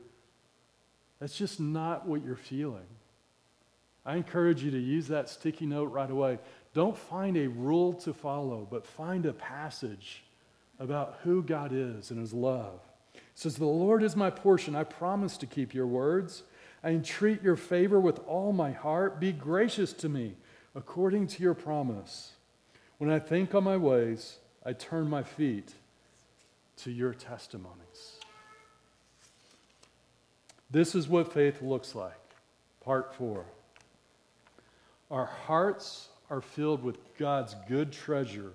that's 1.19 1.35
just 1.35 1.59
not 1.59 2.07
what 2.07 2.23
you're 2.23 2.35
feeling. 2.35 2.85
I 4.05 4.15
encourage 4.15 4.63
you 4.63 4.71
to 4.71 4.79
use 4.79 5.07
that 5.07 5.29
sticky 5.29 5.65
note 5.65 5.91
right 5.91 6.09
away. 6.09 6.39
Don't 6.73 6.97
find 6.97 7.35
a 7.35 7.47
rule 7.47 7.93
to 7.93 8.13
follow, 8.13 8.67
but 8.69 8.85
find 8.85 9.25
a 9.25 9.33
passage 9.33 10.23
about 10.79 11.19
who 11.23 11.41
God 11.41 11.71
is 11.73 12.11
and 12.11 12.19
his 12.19 12.33
love 12.33 12.79
says, 13.37 13.55
The 13.55 13.65
Lord 13.65 14.03
is 14.03 14.15
my 14.15 14.29
portion. 14.29 14.75
I 14.75 14.83
promise 14.83 15.37
to 15.37 15.45
keep 15.45 15.73
your 15.73 15.87
words. 15.87 16.43
I 16.83 16.89
entreat 16.89 17.41
your 17.41 17.55
favor 17.55 17.99
with 17.99 18.19
all 18.27 18.53
my 18.53 18.71
heart. 18.71 19.19
Be 19.19 19.31
gracious 19.31 19.93
to 19.93 20.09
me 20.09 20.35
according 20.75 21.27
to 21.27 21.43
your 21.43 21.53
promise. 21.53 22.33
When 22.97 23.09
I 23.09 23.19
think 23.19 23.53
on 23.55 23.63
my 23.63 23.77
ways, 23.77 24.37
I 24.65 24.73
turn 24.73 25.09
my 25.09 25.23
feet 25.23 25.73
to 26.77 26.91
your 26.91 27.13
testimonies. 27.13 28.17
This 30.69 30.95
is 30.95 31.07
what 31.07 31.33
faith 31.33 31.61
looks 31.61 31.95
like. 31.95 32.13
Part 32.83 33.15
four. 33.15 33.45
Our 35.09 35.25
hearts 35.25 36.09
are 36.29 36.41
filled 36.41 36.83
with 36.83 36.97
God's 37.17 37.55
good 37.67 37.91
treasure, 37.91 38.51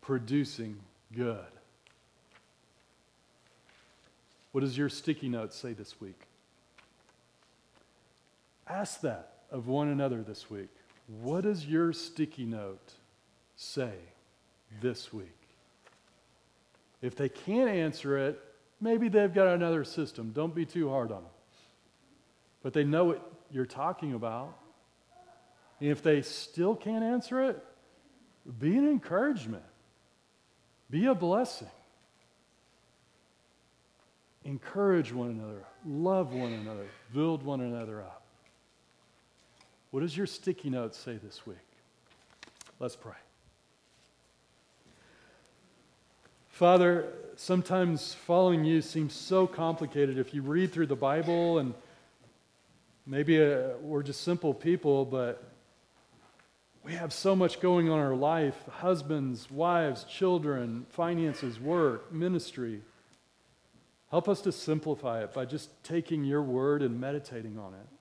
producing 0.00 0.78
good. 1.14 1.38
What 4.52 4.62
does 4.62 4.78
your 4.78 4.88
sticky 4.88 5.28
note 5.28 5.52
say 5.52 5.74
this 5.74 6.00
week? 6.00 6.20
Ask 8.68 9.00
that 9.02 9.32
of 9.50 9.66
one 9.66 9.88
another 9.88 10.22
this 10.22 10.50
week. 10.50 10.68
What 11.06 11.44
does 11.44 11.64
your 11.64 11.92
sticky 11.92 12.44
note 12.44 12.92
say 13.56 13.92
this 14.80 15.12
week? 15.12 15.38
If 17.00 17.16
they 17.16 17.28
can't 17.28 17.70
answer 17.70 18.18
it, 18.18 18.38
maybe 18.80 19.08
they've 19.08 19.32
got 19.32 19.46
another 19.48 19.84
system. 19.84 20.32
Don't 20.32 20.54
be 20.54 20.66
too 20.66 20.90
hard 20.90 21.10
on 21.10 21.22
them. 21.22 21.32
But 22.62 22.72
they 22.72 22.84
know 22.84 23.04
what 23.04 23.32
you're 23.50 23.66
talking 23.66 24.12
about. 24.14 24.56
And 25.80 25.90
if 25.90 26.02
they 26.02 26.22
still 26.22 26.74
can't 26.74 27.04
answer 27.04 27.42
it, 27.42 27.64
be 28.58 28.76
an 28.76 28.88
encouragement, 28.88 29.62
be 30.90 31.06
a 31.06 31.14
blessing. 31.14 31.68
Encourage 34.44 35.12
one 35.12 35.30
another, 35.30 35.64
love 35.86 36.32
one 36.32 36.52
another, 36.52 36.86
build 37.12 37.42
one 37.42 37.60
another 37.60 38.00
up. 38.00 38.22
What 39.90 40.00
does 40.00 40.16
your 40.16 40.26
sticky 40.26 40.70
note 40.70 40.94
say 40.94 41.18
this 41.22 41.46
week? 41.46 41.56
Let's 42.78 42.94
pray. 42.94 43.14
Father, 46.50 47.06
sometimes 47.36 48.12
following 48.12 48.64
you 48.64 48.82
seems 48.82 49.14
so 49.14 49.46
complicated. 49.46 50.18
If 50.18 50.34
you 50.34 50.42
read 50.42 50.72
through 50.72 50.88
the 50.88 50.96
Bible, 50.96 51.58
and 51.58 51.72
maybe 53.06 53.42
uh, 53.42 53.76
we're 53.80 54.02
just 54.02 54.20
simple 54.20 54.52
people, 54.52 55.04
but 55.04 55.42
we 56.84 56.92
have 56.92 57.12
so 57.12 57.34
much 57.34 57.60
going 57.60 57.88
on 57.88 57.98
in 57.98 58.04
our 58.04 58.14
life 58.14 58.56
husbands, 58.70 59.50
wives, 59.50 60.04
children, 60.04 60.84
finances, 60.90 61.58
work, 61.58 62.12
ministry. 62.12 62.82
Help 64.10 64.28
us 64.28 64.40
to 64.42 64.52
simplify 64.52 65.22
it 65.22 65.32
by 65.32 65.44
just 65.44 65.70
taking 65.82 66.24
your 66.24 66.42
word 66.42 66.82
and 66.82 67.00
meditating 67.00 67.58
on 67.58 67.72
it. 67.74 67.97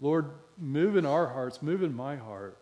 Lord, 0.00 0.30
move 0.56 0.96
in 0.96 1.04
our 1.04 1.26
hearts, 1.28 1.62
move 1.62 1.82
in 1.82 1.94
my 1.94 2.16
heart. 2.16 2.56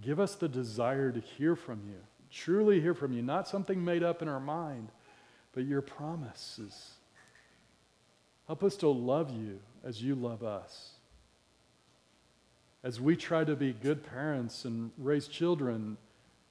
Give 0.00 0.18
us 0.18 0.34
the 0.34 0.48
desire 0.48 1.12
to 1.12 1.20
hear 1.20 1.54
from 1.54 1.82
you, 1.86 1.98
truly 2.30 2.80
hear 2.80 2.94
from 2.94 3.12
you, 3.12 3.22
not 3.22 3.46
something 3.46 3.84
made 3.84 4.02
up 4.02 4.22
in 4.22 4.28
our 4.28 4.40
mind, 4.40 4.88
but 5.52 5.64
your 5.64 5.82
promises. 5.82 6.94
Help 8.46 8.64
us 8.64 8.76
to 8.76 8.88
love 8.88 9.30
you 9.30 9.60
as 9.84 10.02
you 10.02 10.14
love 10.14 10.42
us. 10.42 10.94
As 12.82 13.00
we 13.00 13.16
try 13.16 13.44
to 13.44 13.56
be 13.56 13.72
good 13.72 14.04
parents 14.04 14.64
and 14.64 14.90
raise 14.98 15.28
children 15.28 15.96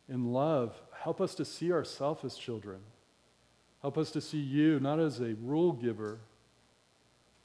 in 0.10 0.32
love, 0.32 0.82
help 0.98 1.22
us 1.22 1.36
to 1.36 1.46
see 1.46 1.72
ourselves 1.72 2.24
as 2.24 2.36
children. 2.36 2.80
Help 3.82 3.98
us 3.98 4.10
to 4.12 4.22
see 4.22 4.40
you 4.40 4.80
not 4.80 5.00
as 5.00 5.20
a 5.20 5.36
rule 5.44 5.74
giver, 5.74 6.20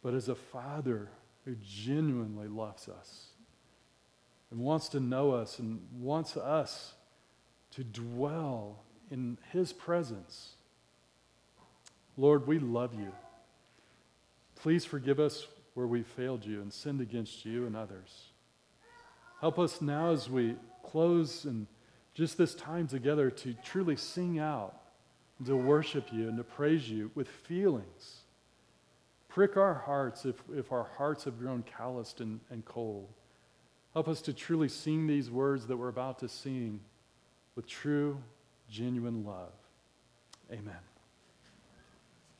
but 0.02 0.14
as 0.14 0.28
a 0.28 0.34
father 0.34 1.08
who 1.48 1.56
genuinely 1.64 2.46
loves 2.46 2.90
us 2.90 3.28
and 4.50 4.60
wants 4.60 4.90
to 4.90 5.00
know 5.00 5.30
us 5.30 5.58
and 5.58 5.80
wants 5.98 6.36
us 6.36 6.92
to 7.70 7.82
dwell 7.82 8.84
in 9.10 9.38
his 9.50 9.72
presence. 9.72 10.56
Lord, 12.18 12.46
we 12.46 12.58
love 12.58 12.92
you. 12.92 13.10
Please 14.56 14.84
forgive 14.84 15.18
us 15.18 15.46
where 15.72 15.86
we 15.86 16.02
failed 16.02 16.44
you 16.44 16.60
and 16.60 16.70
sinned 16.70 17.00
against 17.00 17.46
you 17.46 17.66
and 17.66 17.74
others. 17.74 18.24
Help 19.40 19.58
us 19.58 19.80
now 19.80 20.10
as 20.10 20.28
we 20.28 20.54
close 20.82 21.46
and 21.46 21.66
just 22.12 22.36
this 22.36 22.54
time 22.54 22.86
together 22.86 23.30
to 23.30 23.54
truly 23.64 23.96
sing 23.96 24.38
out, 24.38 24.74
to 25.46 25.56
worship 25.56 26.12
you 26.12 26.28
and 26.28 26.36
to 26.36 26.44
praise 26.44 26.90
you 26.90 27.10
with 27.14 27.26
feelings 27.26 28.17
Prick 29.28 29.56
our 29.56 29.74
hearts 29.74 30.24
if, 30.24 30.42
if 30.54 30.72
our 30.72 30.88
hearts 30.96 31.24
have 31.24 31.38
grown 31.38 31.62
calloused 31.62 32.20
and, 32.20 32.40
and 32.50 32.64
cold. 32.64 33.08
Help 33.92 34.08
us 34.08 34.20
to 34.22 34.32
truly 34.32 34.68
sing 34.68 35.06
these 35.06 35.30
words 35.30 35.66
that 35.66 35.76
we're 35.76 35.88
about 35.88 36.18
to 36.20 36.28
sing 36.28 36.80
with 37.54 37.66
true, 37.66 38.22
genuine 38.70 39.24
love. 39.24 39.52
Amen. 40.52 40.76